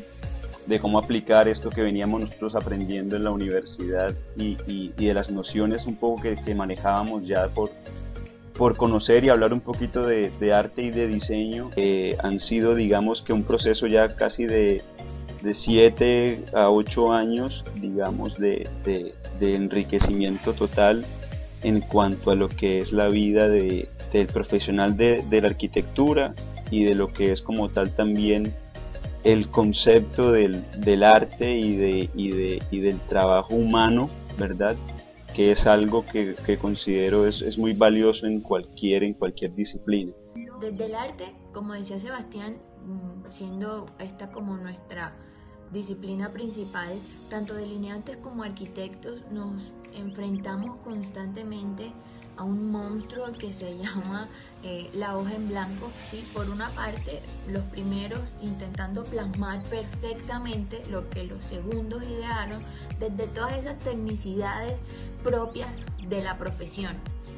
de 0.66 0.80
cómo 0.80 0.98
aplicar 0.98 1.48
esto 1.48 1.70
que 1.70 1.82
veníamos 1.82 2.20
nosotros 2.20 2.54
aprendiendo 2.54 3.16
en 3.16 3.24
la 3.24 3.30
universidad 3.30 4.14
y, 4.36 4.56
y, 4.66 4.92
de 4.96 5.14
las 5.14 5.30
nociones 5.30 5.86
un 5.86 5.96
poco 5.96 6.22
que, 6.22 6.36
que 6.36 6.54
manejábamos 6.54 7.26
ya 7.26 7.48
por, 7.48 7.70
por 8.56 8.76
conocer 8.76 9.24
y 9.24 9.28
hablar 9.28 9.52
un 9.52 9.60
poquito 9.60 10.06
de, 10.06 10.30
arte 10.52 10.82
y 10.82 10.90
de 10.90 11.08
diseño. 11.08 11.70
han 12.22 12.38
sido, 12.38 12.74
digamos, 12.74 13.22
que 13.22 13.32
un 13.32 13.42
proceso 13.42 13.86
ya 13.86 14.14
casi 14.14 14.46
de, 14.46 14.82
de 15.42 15.54
7 15.54 16.46
a 16.54 16.70
8 16.70 17.12
años, 17.12 17.64
digamos, 17.80 18.38
de, 18.38 18.68
enriquecimiento 19.40 20.54
total 20.54 21.04
en 21.64 21.80
cuanto 21.80 22.30
a 22.30 22.36
lo 22.36 22.48
que 22.48 22.80
es 22.80 22.92
la 22.92 23.08
vida 23.08 23.48
del 23.48 23.88
profesional 24.32 24.96
de, 24.96 25.24
la 25.30 25.48
arquitectura 25.48 26.34
y 26.70 26.84
de 26.84 26.94
lo 26.94 27.12
que 27.12 27.32
es 27.32 27.42
como 27.42 27.68
tal 27.68 27.94
también 27.94 28.54
el 29.24 29.48
concepto 29.48 30.30
del, 30.30 30.62
arte 31.02 31.56
y, 31.56 31.76
de, 31.76 32.10
y 32.14 32.78
del 32.80 33.00
trabajo 33.00 33.54
humano, 33.54 34.08
¿verdad? 34.38 34.76
que 35.34 35.50
es 35.50 35.66
algo 35.66 36.06
que, 36.06 36.58
considero 36.58 37.26
es, 37.26 37.58
muy 37.58 37.72
valioso 37.72 38.26
en 38.26 38.40
cualquier, 38.40 39.02
en 39.02 39.14
cualquier 39.14 39.52
disciplina. 39.54 40.12
Desde 40.60 40.86
el 40.86 40.94
arte, 40.94 41.34
como 41.52 41.74
decía 41.74 41.98
Sebastián, 41.98 42.62
mm, 42.84 43.32
siendo 43.32 43.86
esta 43.98 44.30
como 44.30 44.56
nuestra 44.56 45.16
disciplina 45.74 46.30
principal, 46.30 46.98
tanto 47.28 47.52
delineantes 47.54 48.16
como 48.18 48.44
arquitectos 48.44 49.20
nos 49.30 49.60
enfrentamos 49.94 50.78
constantemente 50.80 51.92
a 52.36 52.42
un 52.42 52.70
monstruo 52.70 53.32
que 53.32 53.52
se 53.52 53.76
llama 53.82 54.28
eh, 54.62 54.88
la 54.94 55.16
hoja 55.16 55.34
en 55.34 55.48
blanco. 55.48 55.90
¿sí? 56.10 56.24
Por 56.32 56.48
una 56.48 56.68
parte, 56.70 57.20
los 57.48 57.62
primeros 57.64 58.20
intentando 58.40 59.04
plasmar 59.04 59.62
perfectamente 59.64 60.82
lo 60.90 61.08
que 61.10 61.24
los 61.24 61.44
segundos 61.44 62.02
idearon 62.04 62.60
desde 62.98 63.26
todas 63.28 63.52
esas 63.54 63.78
tecnicidades 63.78 64.78
propias 65.22 65.70
de 66.08 66.22
la 66.22 66.38
profesión. 66.38 66.94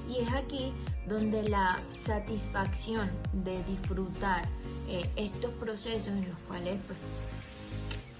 Y 0.09 0.21
es 0.21 0.33
aquí 0.33 0.73
donde 1.09 1.49
la 1.49 1.79
satisfacción 2.05 3.11
de 3.33 3.63
disfrutar 3.65 4.43
eh, 4.89 5.09
estos 5.17 5.51
procesos 5.53 6.09
en 6.09 6.29
los 6.29 6.39
cuales 6.47 6.79
pues, 6.87 6.99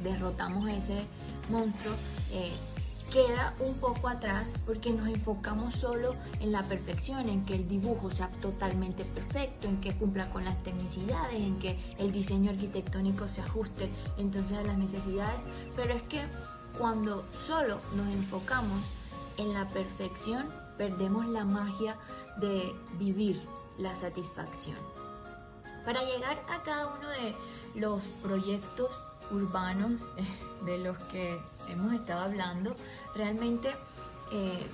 derrotamos 0.01 0.69
ese 0.69 1.07
monstruo 1.51 1.95
eh, 2.33 2.53
queda 3.13 3.55
un 3.61 3.75
poco 3.75 4.09
atrás 4.09 4.47
porque 4.65 4.91
nos 4.91 5.09
enfocamos 5.09 5.75
solo 5.75 6.15
en 6.41 6.53
la 6.53 6.63
perfección, 6.63 7.29
en 7.29 7.45
que 7.45 7.55
el 7.55 7.69
dibujo 7.69 8.11
sea 8.11 8.29
totalmente 8.41 9.05
perfecto, 9.05 9.69
en 9.69 9.81
que 9.81 9.95
cumpla 9.95 10.29
con 10.31 10.45
las 10.45 10.61
tecnicidades, 10.65 11.41
en 11.41 11.59
que 11.59 11.79
el 11.99 12.13
diseño 12.13 12.51
arquitectónico 12.51 13.29
se 13.29 13.43
ajuste 13.43 13.91
entonces 14.19 14.59
a 14.59 14.63
las 14.63 14.77
necesidades, 14.77 15.41
pero 15.77 15.95
es 15.95 16.03
que 16.03 16.21
cuando 16.79 17.25
solo 17.47 17.81
nos 17.97 18.07
enfocamos 18.09 18.83
en 19.39 19.53
la 19.55 19.65
perfección, 19.67 20.51
perdemos 20.77 21.27
la 21.27 21.45
magia 21.45 21.97
de 22.39 22.75
vivir 22.99 23.41
la 23.79 23.95
satisfacción. 23.95 24.77
Para 25.85 26.03
llegar 26.03 26.43
a 26.51 26.63
cada 26.65 26.89
uno 26.89 27.09
de 27.09 27.35
los 27.75 28.03
proyectos 28.23 28.91
urbanos 29.31 30.01
eh, 30.17 30.25
de 30.65 30.79
los 30.79 30.97
que 31.05 31.39
hemos 31.69 31.93
estado 31.95 32.21
hablando, 32.21 32.75
realmente 33.15 33.71
eh, 34.33 34.67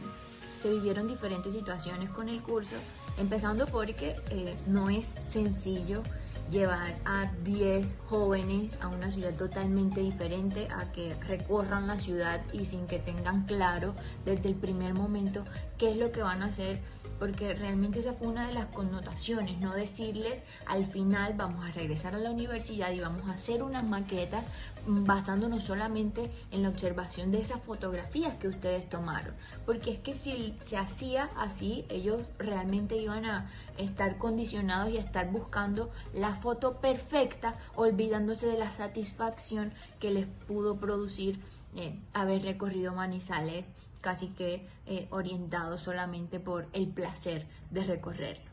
se 0.63 0.71
vivieron 0.71 1.09
diferentes 1.09 1.53
situaciones 1.53 2.11
con 2.11 2.29
el 2.29 2.43
curso, 2.43 2.77
empezando 3.19 3.67
porque 3.67 4.17
eh, 4.31 4.57
no 4.67 4.91
es 4.91 5.05
sencillo 5.33 6.03
llevar 6.51 6.95
a 7.05 7.33
10 7.45 7.87
jóvenes 8.09 8.73
a 8.81 8.89
una 8.89 9.11
ciudad 9.11 9.35
totalmente 9.35 10.01
diferente, 10.01 10.69
a 10.71 10.93
que 10.93 11.15
recorran 11.27 11.87
la 11.87 11.99
ciudad 11.99 12.43
y 12.53 12.67
sin 12.67 12.87
que 12.87 12.99
tengan 12.99 13.47
claro 13.47 13.95
desde 14.25 14.51
el 14.51 14.55
primer 14.55 14.93
momento 14.93 15.45
qué 15.79 15.91
es 15.91 15.97
lo 15.97 16.13
que 16.13 16.23
van 16.23 16.43
a 16.43 16.47
hacer 16.47 16.81
porque 17.23 17.55
realmente 17.55 18.01
esa 18.01 18.15
fue 18.15 18.27
una 18.27 18.49
de 18.49 18.55
las 18.55 18.67
connotaciones, 18.67 19.61
no 19.61 19.77
decirles 19.77 20.43
al 20.67 20.89
final 20.89 21.35
vamos 21.37 21.65
a 21.65 21.71
regresar 21.71 22.17
a 22.17 22.19
la 22.19 22.33
universidad 22.33 22.91
y 22.91 22.99
vamos 22.99 23.29
a 23.29 23.35
hacer 23.35 23.63
unas 23.63 23.85
maquetas 23.85 24.45
basándonos 24.89 25.63
solamente 25.63 26.29
en 26.51 26.65
la 26.65 26.69
observación 26.69 27.31
de 27.31 27.41
esas 27.41 27.63
fotografías 27.63 28.39
que 28.39 28.49
ustedes 28.49 28.89
tomaron, 28.89 29.37
porque 29.65 29.93
es 29.93 29.99
que 30.01 30.15
si 30.15 30.57
se 30.65 30.77
hacía 30.77 31.31
así, 31.37 31.85
ellos 31.91 32.23
realmente 32.41 32.97
iban 32.97 33.25
a 33.25 33.49
estar 33.79 34.19
condicionados 34.19 34.93
y 34.93 34.97
a 34.97 35.03
estar 35.03 35.31
buscando 35.31 35.93
la 36.13 36.35
foto 36.35 36.81
perfecta, 36.81 37.55
olvidándose 37.77 38.49
de 38.49 38.59
la 38.59 38.73
satisfacción 38.73 39.73
que 40.01 40.11
les 40.11 40.27
pudo 40.49 40.77
producir 40.77 41.39
eh, 41.77 41.97
haber 42.15 42.43
recorrido 42.43 42.93
Manizales 42.93 43.65
casi 44.03 44.29
que 44.29 44.67
eh, 44.85 45.07
orientado 45.11 45.79
solamente 45.79 46.39
por 46.39 46.69
el 46.75 46.89
placer 46.89 47.47
de 47.71 47.85
recorrerlo. 47.85 48.53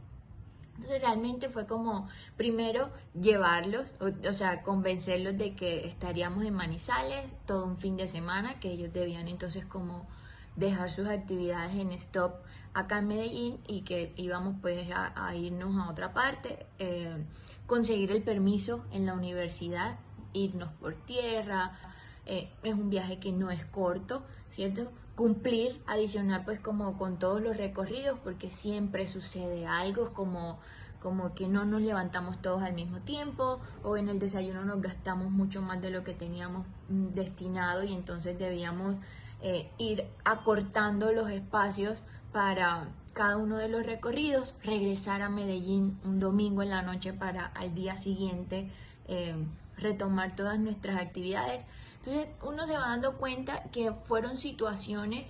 Entonces 0.76 1.02
realmente 1.02 1.50
fue 1.50 1.68
como 1.68 2.08
primero 2.38 2.90
llevarlos, 3.14 3.96
o, 4.00 4.32
sea, 4.32 4.64
convencerlos 4.64 5.38
de 5.38 5.54
que 5.54 5.86
estaríamos 5.86 6.46
en 6.46 6.54
Manizales 6.54 7.30
todo 7.46 7.66
un 7.66 7.78
fin 7.78 7.98
de 7.98 8.08
semana, 8.08 8.62
que 8.62 8.72
ellos 8.72 8.94
debían 8.94 9.28
entonces 9.28 9.66
como 9.66 10.08
dejar 10.56 10.90
sus 10.90 11.10
actividades 11.10 11.76
en 11.76 11.92
stop 11.92 12.36
acá 12.74 13.00
en 13.00 13.08
Medellín 13.08 13.60
y 13.68 13.82
que 13.82 14.14
íbamos 14.16 14.56
pues 14.62 14.88
a, 14.94 15.36
irnos 15.36 15.76
a 15.78 15.90
otra 15.90 16.14
parte, 16.14 16.66
eh, 16.78 17.26
conseguir 17.68 18.12
el 18.12 18.24
permiso 18.24 18.86
en 18.92 19.06
la 19.06 19.16
universidad, 19.16 20.00
irnos 20.32 20.72
por 20.80 20.96
tierra, 20.96 21.78
eh, 22.26 22.50
es 22.64 22.74
un 22.74 22.90
viaje 22.90 23.20
que 23.20 23.34
no 23.34 23.52
es 23.52 23.66
corto, 23.66 24.24
¿cierto? 24.52 24.92
Cumplir, 25.20 25.82
adicional 25.86 26.44
pues 26.46 26.62
como 26.62 26.98
con 26.98 27.20
todos 27.20 27.42
los 27.42 27.58
recorridos, 27.58 28.18
porque 28.24 28.52
siempre 28.62 29.06
sucede 29.06 29.68
algo, 29.68 30.14
como, 30.14 30.60
como 31.02 31.36
que 31.36 31.50
no 31.50 31.66
nos 31.66 31.82
levantamos 31.82 32.42
todos 32.42 32.64
al 32.64 32.72
mismo 32.72 33.00
tiempo, 33.00 33.60
o 33.84 33.98
en 33.98 34.08
el 34.08 34.18
desayuno 34.18 34.64
nos 34.64 34.82
gastamos 34.82 35.30
mucho 35.30 35.62
más 35.62 35.82
de 35.82 35.90
lo 35.90 36.06
que 36.06 36.14
teníamos 36.14 36.66
mm, 36.88 37.08
destinado 37.08 37.84
y 37.84 37.94
entonces 37.94 38.40
debíamos 38.40 38.96
eh, 39.42 39.70
ir 39.78 40.06
acortando 40.24 41.12
los 41.12 41.30
espacios 41.30 42.00
para 42.32 42.88
cada 43.12 43.36
uno 43.36 43.58
de 43.58 43.68
los 43.68 43.86
recorridos, 43.86 44.56
regresar 44.64 45.22
a 45.22 45.28
Medellín 45.28 46.00
un 46.06 46.22
domingo 46.22 46.64
en 46.64 46.70
la 46.70 46.82
noche 46.82 47.12
para 47.12 47.48
al 47.48 47.76
día 47.76 47.98
siguiente 47.98 48.72
eh, 49.10 49.36
retomar 49.76 50.38
todas 50.38 50.58
nuestras 50.60 50.98
actividades. 50.98 51.66
Entonces 52.00 52.30
uno 52.44 52.66
se 52.66 52.74
va 52.74 52.90
dando 52.90 53.18
cuenta 53.18 53.64
que 53.72 53.92
fueron 53.92 54.38
situaciones, 54.38 55.26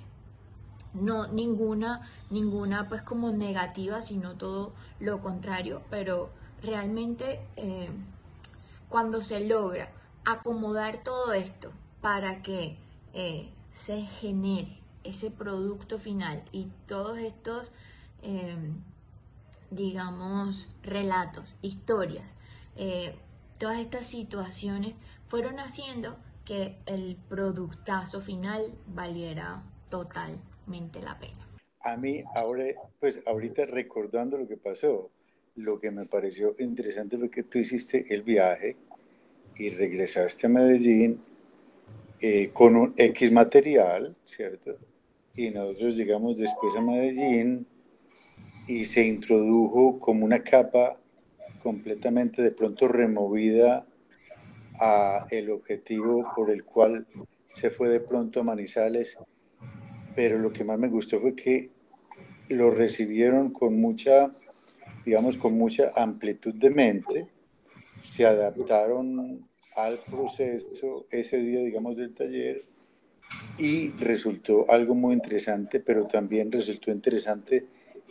no 0.93 1.27
ninguna, 1.27 2.07
ninguna 2.29 2.88
pues 2.88 3.01
como 3.01 3.31
negativa, 3.31 4.01
sino 4.01 4.35
todo 4.35 4.73
lo 4.99 5.21
contrario, 5.21 5.81
pero 5.89 6.29
realmente 6.61 7.39
eh, 7.55 7.89
cuando 8.88 9.21
se 9.21 9.39
logra 9.47 9.89
acomodar 10.25 11.03
todo 11.03 11.33
esto 11.33 11.71
para 12.01 12.43
que 12.43 12.77
eh, 13.13 13.49
se 13.73 14.01
genere 14.01 14.79
ese 15.03 15.31
producto 15.31 15.97
final 15.97 16.43
y 16.51 16.67
todos 16.88 17.17
estos, 17.17 17.71
em, 18.21 18.83
digamos, 19.71 20.67
relatos, 20.83 21.45
historias, 21.61 22.29
eh, 22.75 23.17
todas 23.57 23.79
estas 23.79 24.05
situaciones 24.05 24.93
fueron 25.27 25.59
haciendo 25.59 26.15
que 26.49 26.77
el 26.87 27.15
productazo 27.29 28.21
final 28.21 28.73
valiera 28.87 29.63
totalmente 29.87 30.99
la 30.99 31.19
pena. 31.19 31.47
A 31.81 31.95
mí 31.95 32.23
ahora, 32.35 32.63
pues 32.99 33.21
ahorita 33.27 33.67
recordando 33.67 34.35
lo 34.35 34.47
que 34.47 34.57
pasó, 34.57 35.11
lo 35.55 35.79
que 35.79 35.91
me 35.91 36.07
pareció 36.07 36.55
interesante 36.57 37.19
fue 37.19 37.29
que 37.29 37.43
tú 37.43 37.59
hiciste 37.59 38.03
el 38.11 38.23
viaje 38.23 38.77
y 39.57 39.69
regresaste 39.69 40.47
a 40.47 40.49
Medellín 40.49 41.21
eh, 42.19 42.49
con 42.51 42.75
un 42.75 42.95
X 42.97 43.31
material, 43.31 44.15
¿cierto? 44.25 44.75
Y 45.35 45.51
nosotros 45.51 45.95
llegamos 45.95 46.35
después 46.35 46.75
a 46.75 46.81
Medellín 46.81 47.67
y 48.67 48.85
se 48.85 49.05
introdujo 49.05 49.99
como 49.99 50.25
una 50.25 50.41
capa 50.41 50.97
completamente 51.61 52.41
de 52.41 52.51
pronto 52.51 52.87
removida 52.87 53.85
a 54.79 55.25
el 55.29 55.50
objetivo 55.51 56.31
por 56.36 56.50
el 56.50 56.63
cual 56.63 57.05
se 57.51 57.69
fue 57.69 57.89
de 57.89 58.00
pronto 58.00 58.39
a 58.39 58.43
Manizales, 58.43 59.17
pero 60.15 60.38
lo 60.38 60.51
que 60.51 60.63
más 60.63 60.79
me 60.79 60.88
gustó 60.88 61.19
fue 61.19 61.36
que 61.36 61.69
lo 62.50 62.71
recibieron 62.71 63.51
con 63.51 63.79
mucha, 63.79 64.31
digamos, 65.05 65.38
con 65.38 65.53
mucha 65.53 65.91
amplitud 65.95 66.53
de 66.55 66.69
mente, 66.69 67.27
se 68.01 68.25
adaptaron 68.25 69.48
al 69.75 69.98
proceso 70.09 71.05
ese 71.12 71.38
día, 71.38 71.59
digamos, 71.62 71.95
del 71.95 72.13
taller 72.13 72.62
y 73.57 73.91
resultó 73.91 74.69
algo 74.71 74.95
muy 74.95 75.13
interesante, 75.13 75.79
pero 75.79 76.07
también 76.07 76.51
resultó 76.51 76.91
interesante 76.91 77.67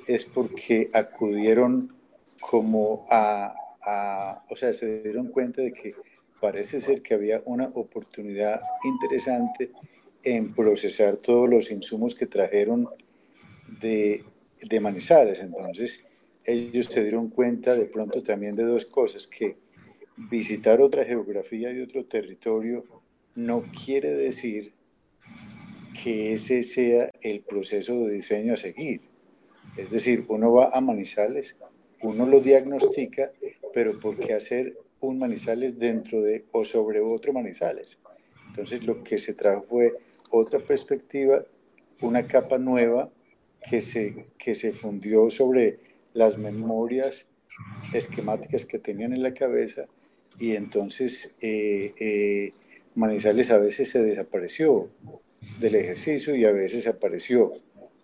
es 0.06 0.24
porque 0.24 0.90
acudieron 0.92 1.94
como 2.40 3.06
a, 3.10 3.54
a, 3.82 4.44
o 4.48 4.56
sea, 4.56 4.72
se 4.72 5.02
dieron 5.02 5.28
cuenta 5.28 5.60
de 5.62 5.72
que 5.72 5.94
parece 6.40 6.80
ser 6.80 7.02
que 7.02 7.14
había 7.14 7.42
una 7.44 7.66
oportunidad 7.74 8.60
interesante 8.84 9.72
en 10.22 10.52
procesar 10.52 11.16
todos 11.16 11.48
los 11.48 11.70
insumos 11.70 12.14
que 12.14 12.26
trajeron 12.26 12.88
de, 13.80 14.24
de 14.68 14.80
Manizales. 14.80 15.40
Entonces, 15.40 16.04
ellos 16.44 16.86
se 16.86 17.02
dieron 17.02 17.28
cuenta 17.28 17.74
de 17.74 17.86
pronto 17.86 18.22
también 18.22 18.56
de 18.56 18.64
dos 18.64 18.86
cosas, 18.86 19.26
que 19.26 19.56
visitar 20.16 20.80
otra 20.80 21.04
geografía 21.04 21.70
y 21.70 21.80
otro 21.80 22.04
territorio 22.04 22.84
no 23.34 23.62
quiere 23.84 24.10
decir 24.10 24.72
que 26.02 26.32
ese 26.32 26.64
sea 26.64 27.10
el 27.20 27.40
proceso 27.40 28.00
de 28.00 28.14
diseño 28.14 28.54
a 28.54 28.56
seguir. 28.56 29.02
Es 29.76 29.90
decir, 29.90 30.22
uno 30.28 30.52
va 30.52 30.70
a 30.72 30.80
Manizales, 30.80 31.60
uno 32.02 32.26
lo 32.26 32.40
diagnostica, 32.40 33.30
pero 33.72 33.98
¿por 34.00 34.16
qué 34.16 34.34
hacer 34.34 34.76
un 35.00 35.18
Manizales 35.18 35.78
dentro 35.78 36.22
de 36.22 36.44
o 36.52 36.64
sobre 36.64 37.00
otro 37.00 37.32
Manizales? 37.32 37.98
Entonces 38.48 38.84
lo 38.84 39.02
que 39.04 39.18
se 39.18 39.34
trajo 39.34 39.64
fue 39.68 39.94
otra 40.30 40.58
perspectiva, 40.58 41.44
una 42.00 42.22
capa 42.24 42.58
nueva 42.58 43.10
que 43.68 43.80
se, 43.80 44.26
que 44.38 44.54
se 44.54 44.72
fundió 44.72 45.30
sobre 45.30 45.78
las 46.14 46.38
memorias 46.38 47.26
esquemáticas 47.94 48.64
que 48.66 48.78
tenían 48.78 49.12
en 49.12 49.22
la 49.22 49.34
cabeza 49.34 49.86
y 50.38 50.54
entonces 50.54 51.36
eh, 51.40 51.94
eh, 51.98 52.52
Manizales 52.94 53.50
a 53.50 53.58
veces 53.58 53.90
se 53.90 54.02
desapareció 54.02 54.88
del 55.60 55.76
ejercicio 55.76 56.34
y 56.34 56.44
a 56.44 56.50
veces 56.50 56.88
apareció. 56.88 57.52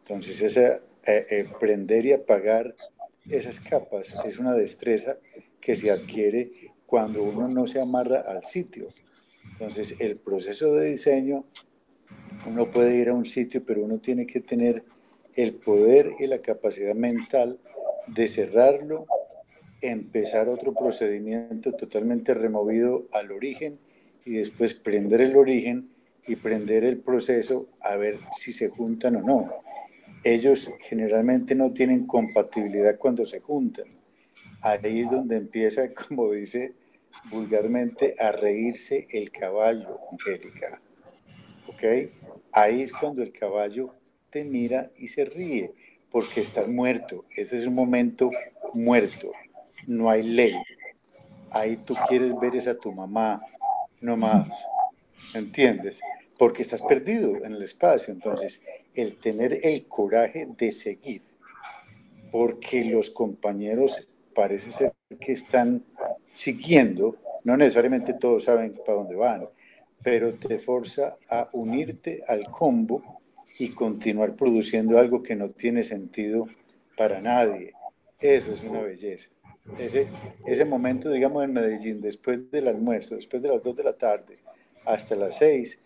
Entonces 0.04 0.40
esa 0.40 0.80
eh, 1.06 1.46
prender 1.58 2.06
y 2.06 2.12
apagar 2.12 2.74
esas 3.28 3.58
capas 3.58 4.14
es 4.24 4.38
una 4.38 4.54
destreza 4.54 5.16
que 5.60 5.74
se 5.74 5.90
adquiere 5.90 6.73
cuando 6.86 7.22
uno 7.22 7.48
no 7.48 7.66
se 7.66 7.80
amarra 7.80 8.20
al 8.20 8.44
sitio. 8.44 8.86
Entonces 9.52 9.96
el 10.00 10.16
proceso 10.16 10.74
de 10.74 10.90
diseño, 10.90 11.44
uno 12.46 12.70
puede 12.70 12.96
ir 12.96 13.08
a 13.08 13.14
un 13.14 13.26
sitio, 13.26 13.64
pero 13.64 13.84
uno 13.84 13.98
tiene 13.98 14.26
que 14.26 14.40
tener 14.40 14.84
el 15.34 15.54
poder 15.54 16.12
y 16.18 16.26
la 16.26 16.40
capacidad 16.40 16.94
mental 16.94 17.58
de 18.06 18.28
cerrarlo 18.28 19.06
empezar 19.80 20.48
otro 20.48 20.72
procedimiento 20.72 21.72
totalmente 21.72 22.32
removido 22.32 23.06
al 23.12 23.32
origen 23.32 23.78
y 24.24 24.34
después 24.34 24.74
prender 24.74 25.20
el 25.20 25.36
origen 25.36 25.90
y 26.26 26.36
prender 26.36 26.84
el 26.84 26.98
proceso 26.98 27.68
a 27.80 27.96
ver 27.96 28.16
si 28.34 28.52
se 28.52 28.68
juntan 28.68 29.16
o 29.16 29.22
no. 29.22 29.52
Ellos 30.22 30.70
generalmente 30.80 31.54
no 31.54 31.72
tienen 31.72 32.06
compatibilidad 32.06 32.96
cuando 32.96 33.26
se 33.26 33.40
juntan. 33.40 33.84
Ahí 34.64 35.02
es 35.02 35.10
donde 35.10 35.36
empieza, 35.36 35.92
como 36.08 36.32
dice 36.32 36.74
vulgarmente, 37.30 38.16
a 38.18 38.32
reírse 38.32 39.06
el 39.10 39.30
caballo, 39.30 40.00
Angélica. 40.10 40.80
¿Ok? 41.68 42.10
Ahí 42.50 42.82
es 42.82 42.92
cuando 42.92 43.22
el 43.22 43.32
caballo 43.32 43.94
te 44.30 44.44
mira 44.44 44.90
y 44.96 45.08
se 45.08 45.24
ríe, 45.24 45.72
porque 46.10 46.40
estás 46.40 46.66
muerto. 46.66 47.24
Ese 47.36 47.60
es 47.60 47.66
un 47.66 47.74
momento 47.74 48.30
muerto 48.74 49.30
no 49.86 50.10
hay 50.10 50.22
ley. 50.22 50.54
Ahí 51.50 51.76
tú 51.76 51.94
quieres 52.08 52.32
ver 52.38 52.68
a 52.68 52.74
tu 52.74 52.92
mamá, 52.92 53.40
no 54.00 54.16
más. 54.16 54.48
¿Entiendes? 55.34 56.00
Porque 56.38 56.62
estás 56.62 56.82
perdido 56.82 57.36
en 57.44 57.54
el 57.54 57.62
espacio. 57.62 58.12
Entonces, 58.12 58.62
el 58.94 59.16
tener 59.16 59.60
el 59.64 59.86
coraje 59.86 60.48
de 60.58 60.72
seguir, 60.72 61.22
porque 62.32 62.84
los 62.84 63.10
compañeros 63.10 64.08
parece 64.34 64.70
ser 64.72 64.92
que 65.20 65.32
están 65.32 65.84
siguiendo, 66.30 67.16
no 67.44 67.56
necesariamente 67.56 68.14
todos 68.14 68.44
saben 68.44 68.74
para 68.84 68.98
dónde 68.98 69.14
van, 69.14 69.44
pero 70.02 70.34
te 70.34 70.58
forza 70.58 71.16
a 71.30 71.48
unirte 71.52 72.22
al 72.26 72.50
combo 72.50 73.20
y 73.58 73.70
continuar 73.70 74.34
produciendo 74.34 74.98
algo 74.98 75.22
que 75.22 75.36
no 75.36 75.50
tiene 75.50 75.82
sentido 75.82 76.48
para 76.96 77.20
nadie. 77.20 77.72
Eso 78.20 78.52
es 78.52 78.62
una 78.64 78.80
belleza 78.80 79.28
ese, 79.78 80.06
ese 80.46 80.64
momento, 80.64 81.10
digamos, 81.10 81.44
en 81.44 81.52
Medellín, 81.52 82.00
después 82.00 82.50
del 82.50 82.68
almuerzo, 82.68 83.16
después 83.16 83.42
de 83.42 83.48
las 83.48 83.62
2 83.62 83.76
de 83.76 83.84
la 83.84 83.94
tarde, 83.94 84.38
hasta 84.84 85.16
las 85.16 85.38
6, 85.38 85.80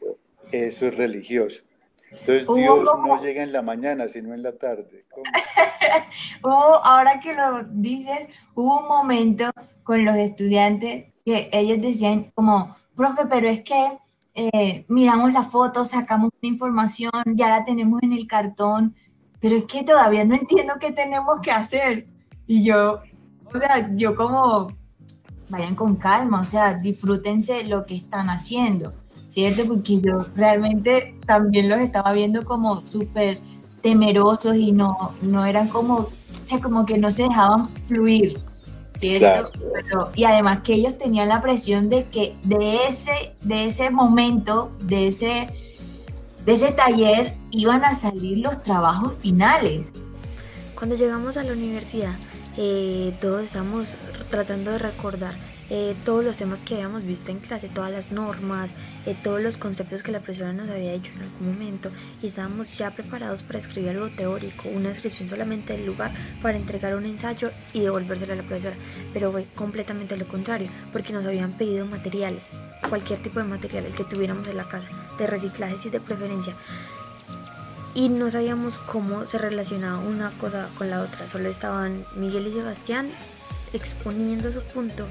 eso 0.52 0.87
es 0.87 0.96
religioso. 0.96 1.62
Entonces 2.11 2.47
Dios 2.55 2.85
no 2.85 3.23
llega 3.23 3.42
en 3.42 3.53
la 3.53 3.62
mañana, 3.62 4.09
sino 4.09 4.35
en 4.35 4.42
la 4.42 4.57
tarde. 4.57 5.07
hubo, 6.42 6.53
ahora 6.85 7.21
que 7.21 7.35
lo 7.35 7.64
dices, 7.64 8.29
hubo 8.55 8.81
un 8.81 8.88
momento 8.88 9.51
con 9.83 10.05
los 10.05 10.16
estudiantes 10.16 11.07
que 11.25 11.51
ellos 11.53 11.81
decían 11.81 12.31
como, 12.35 12.75
profe, 12.94 13.27
pero 13.27 13.49
es 13.49 13.62
que 13.62 13.99
eh, 14.35 14.85
miramos 14.88 15.33
la 15.33 15.42
foto, 15.42 15.85
sacamos 15.85 16.31
una 16.40 16.49
información, 16.49 17.11
ya 17.35 17.49
la 17.49 17.64
tenemos 17.64 18.03
en 18.03 18.12
el 18.12 18.27
cartón, 18.27 18.94
pero 19.40 19.57
es 19.57 19.64
que 19.64 19.83
todavía 19.85 20.25
no 20.25 20.35
entiendo 20.35 20.75
qué 20.81 20.92
tenemos 20.92 21.40
que 21.40 21.51
hacer. 21.51 22.07
Y 22.47 22.64
yo, 22.64 23.01
o 23.53 23.59
sea, 23.59 23.90
yo 23.94 24.14
como, 24.14 24.73
vayan 25.49 25.75
con 25.75 25.97
calma, 25.97 26.40
o 26.40 26.44
sea, 26.44 26.75
disfrútense 26.75 27.64
lo 27.64 27.85
que 27.85 27.94
están 27.94 28.31
haciendo, 28.31 28.94
¿cierto? 29.28 29.66
Porque 29.66 30.00
yo 30.00 30.26
realmente 30.34 31.14
también 31.26 31.68
los 31.68 31.78
estaba 31.78 32.12
viendo 32.12 32.44
como 32.44 32.84
súper 32.86 33.38
temerosos 33.82 34.56
y 34.56 34.72
no, 34.72 35.14
no 35.22 35.46
eran 35.46 35.68
como, 35.68 35.94
o 35.96 36.10
sea, 36.42 36.60
como 36.60 36.84
que 36.84 36.98
no 36.98 37.10
se 37.10 37.24
dejaban 37.24 37.68
fluir, 37.86 38.40
¿cierto? 38.94 39.52
y 40.16 40.24
además 40.24 40.60
que 40.62 40.74
ellos 40.74 40.98
tenían 40.98 41.28
la 41.28 41.40
presión 41.40 41.88
de 41.88 42.04
que 42.06 42.34
de 42.42 42.78
ese, 42.88 43.34
de 43.42 43.66
ese 43.66 43.90
momento, 43.90 44.72
de 44.80 45.08
ese, 45.08 45.48
de 46.44 46.52
ese 46.52 46.72
taller, 46.72 47.36
iban 47.52 47.84
a 47.84 47.94
salir 47.94 48.38
los 48.38 48.62
trabajos 48.62 49.14
finales. 49.14 49.92
Cuando 50.74 50.96
llegamos 50.96 51.36
a 51.36 51.44
la 51.44 51.52
universidad, 51.52 52.16
eh, 52.56 53.14
todos 53.20 53.42
estamos 53.42 53.94
tratando 54.30 54.72
de 54.72 54.78
recordar 54.78 55.34
eh, 55.70 55.94
todos 56.04 56.24
los 56.24 56.37
temas 56.37 56.59
que 56.61 56.74
habíamos 56.74 57.04
visto 57.04 57.31
en 57.31 57.40
clase, 57.40 57.68
todas 57.68 57.90
las 57.90 58.11
normas, 58.11 58.70
eh, 59.04 59.14
todos 59.22 59.42
los 59.42 59.57
conceptos 59.57 60.02
que 60.02 60.12
la 60.12 60.20
profesora 60.20 60.52
nos 60.52 60.70
había 60.70 60.92
dicho 60.92 61.12
en 61.14 61.22
algún 61.22 61.52
momento 61.52 61.90
y 62.22 62.28
estábamos 62.28 62.76
ya 62.78 62.90
preparados 62.90 63.42
para 63.42 63.59
escribir 63.59 63.90
algo 63.90 64.09
teórico, 64.09 64.68
una 64.70 64.88
descripción 64.88 65.28
solamente 65.28 65.74
del 65.74 65.85
lugar 65.85 66.11
para 66.40 66.57
entregar 66.57 66.94
un 66.94 67.04
ensayo 67.04 67.50
y 67.74 67.81
devolvérselo 67.81 68.33
a 68.33 68.37
la 68.37 68.42
profesora. 68.42 68.76
Pero 69.12 69.31
fue 69.31 69.44
completamente 69.54 70.16
lo 70.16 70.26
contrario, 70.26 70.68
porque 70.92 71.12
nos 71.12 71.26
habían 71.26 71.52
pedido 71.52 71.85
materiales, 71.85 72.42
cualquier 72.88 73.22
tipo 73.22 73.40
de 73.40 73.46
material, 73.46 73.85
el 73.85 73.94
que 73.94 74.04
tuviéramos 74.04 74.48
en 74.48 74.57
la 74.57 74.64
casa, 74.64 74.88
de 75.18 75.26
reciclaje 75.26 75.76
y 75.85 75.90
de 75.90 76.00
preferencia 76.00 76.54
y 77.94 78.11
no 78.11 78.31
sabíamos 78.31 78.76
cómo 78.76 79.26
se 79.26 79.38
relacionaba 79.38 79.98
una 79.98 80.31
cosa 80.38 80.68
con 80.78 80.88
la 80.88 81.00
otra. 81.02 81.26
Solo 81.26 81.48
estaban 81.48 82.04
Miguel 82.14 82.46
y 82.46 82.52
Sebastián 82.52 83.09
exponiendo 83.72 84.52
su 84.52 84.62
punto 84.62 85.07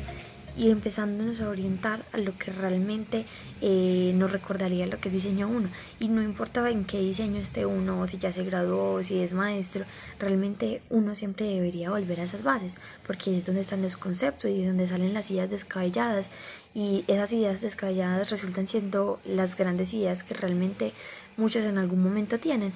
y 0.58 0.72
empezándonos 0.72 1.40
a 1.40 1.50
orientar 1.50 2.04
a 2.12 2.18
lo 2.18 2.36
que 2.38 2.52
realmente 2.52 3.26
eh, 3.62 4.12
nos 4.16 4.32
recordaría 4.32 4.88
lo 4.88 5.00
que 5.00 5.10
diseñó 5.10 5.48
uno. 5.48 5.70
Y 6.00 6.10
no 6.10 6.24
importaba 6.24 6.72
en 6.72 6.84
qué 6.84 7.00
diseño 7.00 7.40
esté 7.40 7.66
uno, 7.66 8.02
o 8.02 8.08
si 8.08 8.18
ya 8.18 8.32
se 8.32 8.44
graduó, 8.44 8.94
o 8.94 9.04
si 9.04 9.20
es 9.20 9.34
maestro, 9.34 9.86
realmente 10.20 10.82
uno 10.90 11.14
siempre 11.14 11.46
debería 11.46 11.92
volver 11.92 12.20
a 12.20 12.24
esas 12.24 12.44
bases, 12.44 12.76
porque 13.06 13.38
es 13.38 13.46
donde 13.46 13.62
están 13.62 13.84
los 13.84 13.98
conceptos 13.98 14.50
y 14.50 14.62
es 14.62 14.68
donde 14.68 14.88
salen 14.88 15.14
las 15.14 15.30
ideas 15.30 15.50
descabelladas. 15.50 16.30
Y 16.74 17.06
esas 17.08 17.32
ideas 17.34 17.62
descabelladas 17.62 18.30
resultan 18.30 18.68
siendo 18.68 19.20
las 19.26 19.58
grandes 19.58 19.94
ideas 19.94 20.24
que 20.24 20.34
realmente 20.34 20.94
muchos 21.38 21.64
en 21.64 21.78
algún 21.78 22.02
momento 22.02 22.40
tienen. 22.40 22.74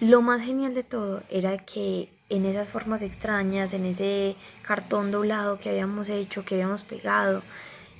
Lo 0.00 0.20
más 0.20 0.42
genial 0.42 0.74
de 0.74 0.82
todo 0.82 1.22
era 1.30 1.58
que 1.58 2.08
en 2.36 2.46
esas 2.46 2.68
formas 2.68 3.02
extrañas, 3.02 3.74
en 3.74 3.84
ese 3.84 4.36
cartón 4.62 5.10
doblado 5.10 5.58
que 5.58 5.68
habíamos 5.68 6.08
hecho, 6.08 6.44
que 6.44 6.54
habíamos 6.54 6.82
pegado 6.82 7.42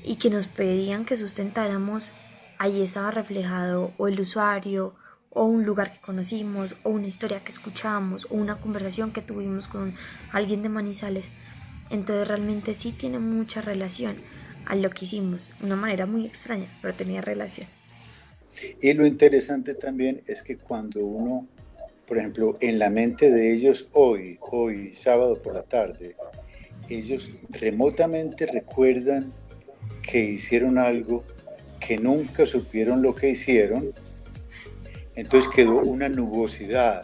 y 0.02 0.16
que 0.16 0.30
nos 0.30 0.46
pedían 0.46 1.04
que 1.04 1.18
sustentáramos, 1.18 2.10
ahí 2.58 2.80
estaba 2.80 3.10
reflejado 3.10 3.92
o 3.98 4.08
el 4.08 4.18
usuario 4.20 4.94
o 5.30 5.44
un 5.44 5.64
lugar 5.64 5.92
que 5.92 6.00
conocimos 6.00 6.74
o 6.82 6.90
una 6.90 7.06
historia 7.06 7.40
que 7.40 7.50
escuchamos 7.50 8.26
o 8.30 8.36
una 8.36 8.56
conversación 8.56 9.12
que 9.12 9.20
tuvimos 9.20 9.68
con 9.68 9.94
alguien 10.32 10.62
de 10.62 10.70
Manizales. 10.70 11.26
Entonces 11.90 12.26
realmente 12.26 12.72
sí 12.72 12.92
tiene 12.92 13.18
mucha 13.18 13.60
relación 13.60 14.16
a 14.64 14.76
lo 14.76 14.88
que 14.90 15.04
hicimos, 15.04 15.52
una 15.62 15.76
manera 15.76 16.06
muy 16.06 16.24
extraña, 16.24 16.66
pero 16.80 16.94
tenía 16.94 17.20
relación. 17.20 17.66
Y 18.80 18.92
lo 18.94 19.06
interesante 19.06 19.74
también 19.74 20.22
es 20.26 20.42
que 20.42 20.56
cuando 20.56 21.04
uno, 21.04 21.48
por 22.12 22.18
ejemplo, 22.18 22.58
en 22.60 22.78
la 22.78 22.90
mente 22.90 23.30
de 23.30 23.54
ellos 23.54 23.86
hoy, 23.94 24.38
hoy, 24.42 24.94
sábado 24.94 25.40
por 25.40 25.54
la 25.54 25.62
tarde, 25.62 26.14
ellos 26.90 27.30
remotamente 27.48 28.44
recuerdan 28.44 29.32
que 30.02 30.22
hicieron 30.22 30.76
algo, 30.76 31.24
que 31.80 31.96
nunca 31.96 32.44
supieron 32.44 33.00
lo 33.00 33.14
que 33.14 33.30
hicieron, 33.30 33.94
entonces 35.14 35.50
quedó 35.54 35.76
una 35.76 36.10
nubosidad 36.10 37.00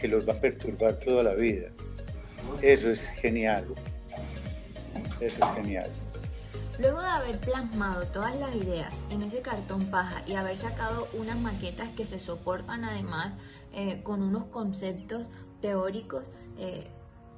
que 0.00 0.08
los 0.08 0.28
va 0.28 0.32
a 0.32 0.40
perturbar 0.40 0.94
toda 0.94 1.22
la 1.22 1.34
vida. 1.34 1.68
Eso 2.60 2.90
es 2.90 3.06
genial. 3.06 3.66
Eso 5.20 5.44
es 5.44 5.54
genial. 5.54 5.90
Luego 6.80 7.00
de 7.00 7.08
haber 7.08 7.38
plasmado 7.38 8.04
todas 8.08 8.34
las 8.34 8.52
ideas 8.56 8.92
en 9.10 9.22
ese 9.22 9.42
cartón 9.42 9.86
paja 9.92 10.24
y 10.26 10.34
haber 10.34 10.56
sacado 10.56 11.06
unas 11.12 11.38
maquetas 11.38 11.88
que 11.90 12.04
se 12.04 12.18
soportan 12.18 12.84
además 12.84 13.34
eh, 13.72 14.02
con 14.02 14.22
unos 14.22 14.44
conceptos 14.46 15.28
teóricos, 15.60 16.24
eh, 16.58 16.86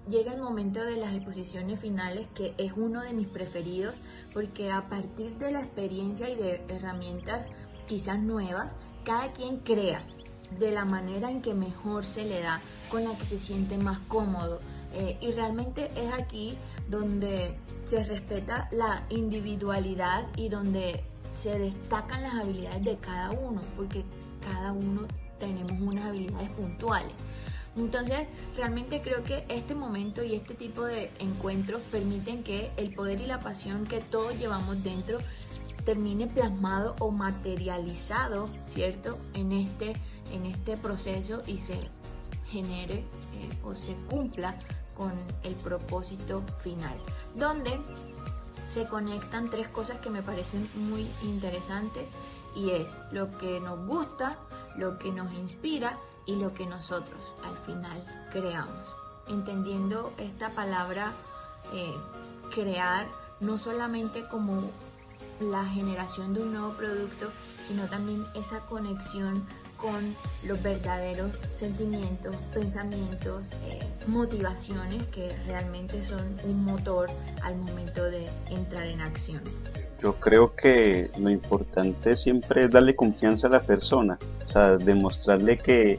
llega 0.09 0.33
el 0.33 0.41
momento 0.41 0.85
de 0.85 0.97
las 0.97 1.15
exposiciones 1.15 1.81
finales 1.81 2.27
que 2.35 2.55
es 2.59 2.73
uno 2.77 3.03
de 3.03 3.13
mis 3.13 3.29
preferidos 3.29 3.95
porque 4.33 4.71
a 4.71 4.89
partir 4.89 5.37
de 5.39 5.53
la 5.53 5.61
experiencia 5.61 6.29
y 6.29 6.37
de 6.37 6.65
herramientas 6.69 7.47
quizás 7.87 8.19
nuevas, 8.21 8.75
cada 9.05 9.33
quien 9.33 9.59
crea 9.59 10.03
de 10.59 10.71
la 10.71 10.85
manera 10.85 11.31
en 11.31 11.43
que 11.43 11.55
mejor 11.55 12.05
se 12.05 12.25
le 12.25 12.41
da, 12.41 12.61
con 12.91 13.05
la 13.05 13.17
que 13.17 13.25
se 13.25 13.39
siente 13.39 13.79
más 13.79 13.99
cómodo. 14.01 14.61
Eh, 14.93 15.19
y 15.21 15.31
realmente 15.33 15.87
es 15.97 16.13
aquí 16.13 16.57
donde 16.89 17.57
se 17.89 18.05
respeta 18.05 18.69
la 18.73 19.05
individualidad 19.09 20.27
y 20.37 20.49
donde 20.49 21.03
se 21.43 21.59
destacan 21.59 22.23
las 22.23 22.35
habilidades 22.35 22.85
de 22.85 22.97
cada 22.99 23.31
uno, 23.31 23.61
porque 23.77 24.05
cada 24.43 24.73
uno 24.73 25.07
tenemos 25.43 25.73
unas 25.81 26.05
habilidades 26.05 26.51
puntuales. 26.51 27.13
Entonces, 27.77 28.29
realmente 28.57 29.01
creo 29.03 29.25
que 29.25 29.45
este 29.49 29.75
momento 29.75 30.23
y 30.23 30.37
este 30.37 30.55
tipo 30.55 30.85
de 30.85 31.11
encuentros 31.19 31.81
permiten 31.91 32.45
que 32.45 32.71
el 32.77 32.95
poder 32.95 33.21
y 33.21 33.27
la 33.27 33.41
pasión 33.41 33.85
que 33.85 34.01
todos 34.01 34.39
llevamos 34.39 34.85
dentro 34.85 35.19
termine 35.85 36.29
plasmado 36.29 36.95
o 37.01 37.11
materializado, 37.11 38.49
¿cierto? 38.73 39.19
En 39.35 39.51
este, 39.51 39.95
en 40.31 40.47
este 40.47 40.77
proceso 40.77 41.41
y 41.47 41.59
se 41.59 41.89
genere 42.51 42.99
eh, 43.35 43.49
o 43.65 43.75
se 43.75 43.95
cumpla 44.09 44.55
con 44.97 45.13
el 45.43 45.55
propósito 45.55 46.45
final, 46.63 46.97
donde 47.35 47.81
se 48.75 48.85
conectan 48.85 49.51
tres 49.51 49.67
cosas 49.69 49.99
que 49.99 50.11
me 50.11 50.23
parecen 50.23 50.69
muy 50.75 51.09
interesantes 51.25 52.07
y 52.55 52.71
es 52.71 52.89
lo 53.11 53.37
que 53.39 53.59
nos 53.61 53.87
gusta, 53.87 54.39
lo 54.77 54.99
que 54.99 55.13
nos 55.13 55.33
inspira 55.33 55.99
y 56.27 56.37
lo 56.37 56.53
que 56.55 56.67
nosotros 56.67 57.21
al 57.45 57.57
final 57.59 58.05
creamos. 58.33 58.89
Entendiendo 59.29 60.13
esta 60.19 60.51
palabra 60.51 61.13
eh, 61.73 61.97
crear 62.55 63.09
no 63.41 63.59
solamente 63.59 64.27
como 64.29 64.71
la 65.41 65.65
generación 65.65 66.35
de 66.35 66.43
un 66.43 66.53
nuevo 66.53 66.73
producto, 66.75 67.29
sino 67.67 67.87
también 67.87 68.25
esa 68.35 68.61
conexión 68.67 69.45
con 69.83 70.15
los 70.47 70.63
verdaderos 70.63 71.33
sentimientos, 71.59 72.37
pensamientos, 72.55 73.43
eh, 73.69 73.81
motivaciones 74.07 75.03
que 75.13 75.29
realmente 75.47 76.07
son 76.07 76.37
un 76.45 76.65
motor 76.65 77.11
al 77.43 77.57
momento 77.57 78.05
de 78.05 78.29
entrar 78.49 78.87
en 78.87 79.01
acción. 79.01 79.43
Yo 80.01 80.15
creo 80.15 80.55
que 80.55 81.11
lo 81.19 81.31
importante 81.31 82.15
siempre 82.15 82.65
es 82.65 82.71
darle 82.71 82.95
confianza 82.95 83.49
a 83.49 83.51
la 83.51 83.61
persona, 83.61 84.19
o 84.43 84.47
sea, 84.47 84.77
demostrarle 84.77 85.59
que, 85.59 85.99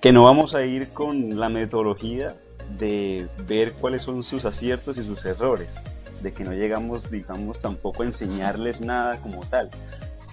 que 0.00 0.12
no 0.12 0.24
vamos 0.24 0.54
a 0.54 0.64
ir 0.64 0.88
con 0.88 1.38
la 1.38 1.48
metodología 1.48 2.36
de 2.78 3.28
ver 3.46 3.72
cuáles 3.74 4.02
son 4.02 4.22
sus 4.22 4.44
aciertos 4.44 4.96
y 4.98 5.04
sus 5.04 5.24
errores, 5.24 5.76
de 6.22 6.32
que 6.32 6.44
no 6.44 6.52
llegamos, 6.52 7.10
digamos, 7.10 7.60
tampoco 7.60 8.02
a 8.02 8.06
enseñarles 8.06 8.80
nada 8.80 9.18
como 9.18 9.40
tal, 9.40 9.70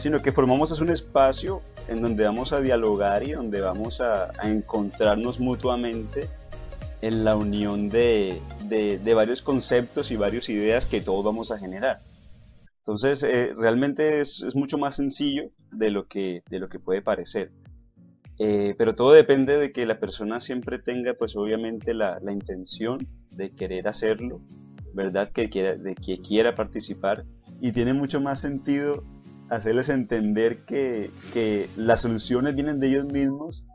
sino 0.03 0.21
que 0.21 0.33
formamos 0.33 0.81
un 0.81 0.89
espacio 0.89 1.61
en 1.87 2.01
donde 2.01 2.25
vamos 2.25 2.51
a 2.51 2.59
dialogar 2.59 3.23
y 3.25 3.31
donde 3.31 3.61
vamos 3.61 4.01
a, 4.01 4.33
encontrarnos 4.43 5.39
mutuamente 5.39 6.27
en 6.99 7.23
la 7.23 7.37
unión 7.37 7.87
de, 7.87 8.37
varios 9.15 9.41
conceptos 9.41 10.11
y 10.11 10.17
varias 10.17 10.49
ideas 10.49 10.85
que 10.85 10.99
todos 10.99 11.23
vamos 11.23 11.51
a 11.51 11.57
generar. 11.57 12.01
Entonces, 12.79 13.23
eh, 13.23 13.53
realmente 13.55 14.19
es, 14.19 14.43
mucho 14.55 14.77
más 14.77 14.97
sencillo 14.97 15.51
de 15.71 15.89
lo 15.89 16.05
que, 16.05 16.43
de 16.49 16.59
lo 16.59 16.67
que 16.67 16.79
puede 16.79 17.01
parecer. 17.01 17.53
Eh, 18.39 18.75
pero 18.77 18.95
todo 18.95 19.13
depende 19.13 19.57
de 19.57 19.71
que 19.71 19.85
la 19.85 20.01
persona 20.01 20.41
siempre 20.41 20.79
tenga, 20.79 21.13
pues 21.13 21.37
obviamente, 21.37 21.93
la, 21.93 22.19
la 22.21 22.33
intención 22.33 23.07
de 23.37 23.51
querer 23.51 23.87
hacerlo, 23.87 24.41
¿verdad? 24.93 25.31
Que 25.31 25.49
quiera, 25.49 25.75
de 25.75 25.95
que 25.95 26.19
quiera 26.19 26.55
participar. 26.55 27.23
Y 27.61 27.71
tiene 27.71 27.93
mucho 27.93 28.19
más 28.19 28.41
sentido 28.41 29.05
hacerles 29.49 29.89
entender 29.89 30.63
que, 30.65 31.11
las 31.75 32.01
soluciones 32.01 32.55
vienen 32.55 32.79
de 32.79 32.87
ellos 32.87 33.05
mismos 33.11 33.65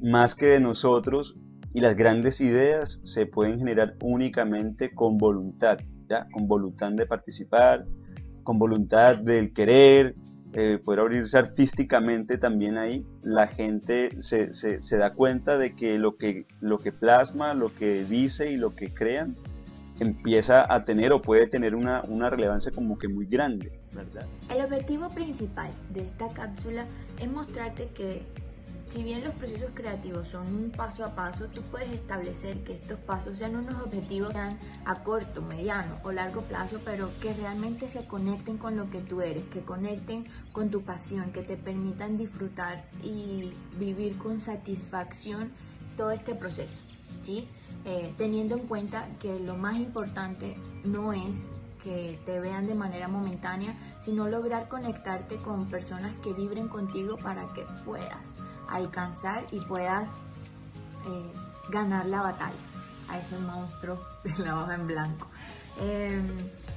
más 0.00 0.34
que 0.34 0.46
de 0.46 0.60
nosotros 0.60 1.36
y 1.74 1.80
las 1.80 1.94
grandes 1.94 2.40
ideas 2.40 3.00
se 3.04 3.26
pueden 3.26 3.58
generar 3.58 3.96
únicamente 4.02 4.90
con 4.90 5.18
voluntad, 5.18 5.78
¿ya? 6.08 6.26
con 6.32 6.48
voluntad 6.48 6.92
de 6.92 7.06
participar, 7.06 7.86
con 8.42 8.58
voluntad 8.58 9.18
del 9.18 9.52
querer, 9.52 10.16
eh, 10.52 10.80
poder 10.84 11.00
abrirse 11.00 11.38
artísticamente 11.38 12.36
también 12.36 12.76
ahí, 12.76 13.06
la 13.22 13.46
gente 13.46 14.20
se, 14.20 14.52
se, 14.52 14.96
da 14.96 15.14
cuenta 15.14 15.58
de 15.58 15.76
que 15.76 15.96
lo, 15.96 16.16
que 16.16 16.44
lo 16.60 16.78
que 16.78 16.90
plasma, 16.90 17.54
lo 17.54 17.72
que 17.72 18.04
dice 18.04 18.50
y 18.50 18.56
lo 18.56 18.74
que 18.74 18.92
crean 18.92 19.36
empieza 20.00 20.72
a 20.72 20.84
tener 20.84 21.12
o 21.12 21.22
puede 21.22 21.46
tener 21.46 21.76
una, 21.76 22.02
una 22.08 22.30
relevancia 22.30 22.72
como 22.72 22.98
que 22.98 23.06
muy 23.06 23.26
grande. 23.26 23.79
El 24.48 24.64
objetivo 24.64 25.08
principal 25.10 25.70
de 25.90 26.02
esta 26.02 26.28
cápsula 26.28 26.86
es 27.18 27.30
mostrarte 27.30 27.86
que 27.86 28.22
si 28.90 29.04
bien 29.04 29.22
los 29.22 29.34
procesos 29.34 29.70
creativos 29.72 30.28
son 30.28 30.46
un 30.48 30.70
paso 30.70 31.04
a 31.04 31.14
paso, 31.14 31.46
tú 31.46 31.62
puedes 31.62 31.90
establecer 31.90 32.58
que 32.64 32.74
estos 32.74 32.98
pasos 32.98 33.38
sean 33.38 33.54
unos 33.54 33.80
objetivos 33.82 34.34
a 34.84 35.02
corto, 35.04 35.42
mediano 35.42 35.98
o 36.02 36.10
largo 36.10 36.42
plazo, 36.42 36.80
pero 36.84 37.08
que 37.20 37.32
realmente 37.34 37.88
se 37.88 38.04
conecten 38.04 38.58
con 38.58 38.76
lo 38.76 38.90
que 38.90 38.98
tú 39.00 39.20
eres, 39.20 39.44
que 39.44 39.60
conecten 39.60 40.24
con 40.50 40.70
tu 40.70 40.82
pasión, 40.82 41.30
que 41.30 41.42
te 41.42 41.56
permitan 41.56 42.18
disfrutar 42.18 42.84
y 43.04 43.50
vivir 43.78 44.18
con 44.18 44.40
satisfacción 44.40 45.52
todo 45.96 46.10
este 46.10 46.34
proceso, 46.34 46.74
¿sí? 47.22 47.46
Eh, 47.84 48.12
teniendo 48.18 48.56
en 48.56 48.66
cuenta 48.66 49.06
que 49.20 49.38
lo 49.38 49.56
más 49.56 49.76
importante 49.76 50.56
no 50.84 51.12
es 51.12 51.28
que 51.82 52.18
te 52.24 52.40
vean 52.40 52.66
de 52.66 52.74
manera 52.74 53.08
momentánea, 53.08 53.74
sino 54.00 54.28
lograr 54.28 54.68
conectarte 54.68 55.36
con 55.36 55.66
personas 55.66 56.12
que 56.22 56.32
vibren 56.32 56.68
contigo 56.68 57.16
para 57.16 57.46
que 57.54 57.64
puedas 57.84 58.18
alcanzar 58.68 59.44
y 59.50 59.60
puedas 59.60 60.08
eh, 61.06 61.32
ganar 61.70 62.06
la 62.06 62.22
batalla 62.22 62.56
a 63.08 63.18
ese 63.18 63.38
monstruo 63.38 64.00
de 64.24 64.36
la 64.38 64.58
hoja 64.58 64.74
en 64.74 64.86
blanco. 64.86 65.26
Em, 65.80 66.26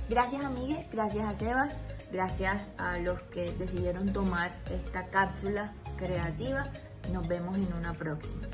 gracias 0.09 0.43
amigues, 0.43 0.85
gracias 0.91 1.27
a 1.27 1.37
Sebas, 1.37 1.73
gracias 2.11 2.61
a 2.77 2.97
los 2.97 3.21
que 3.23 3.51
decidieron 3.53 4.11
tomar 4.13 4.51
esta 4.69 5.07
cápsula 5.07 5.73
creativa. 5.97 6.67
Nos 7.11 7.27
vemos 7.27 7.55
en 7.57 7.73
una 7.73 7.93
próxima. 7.93 8.47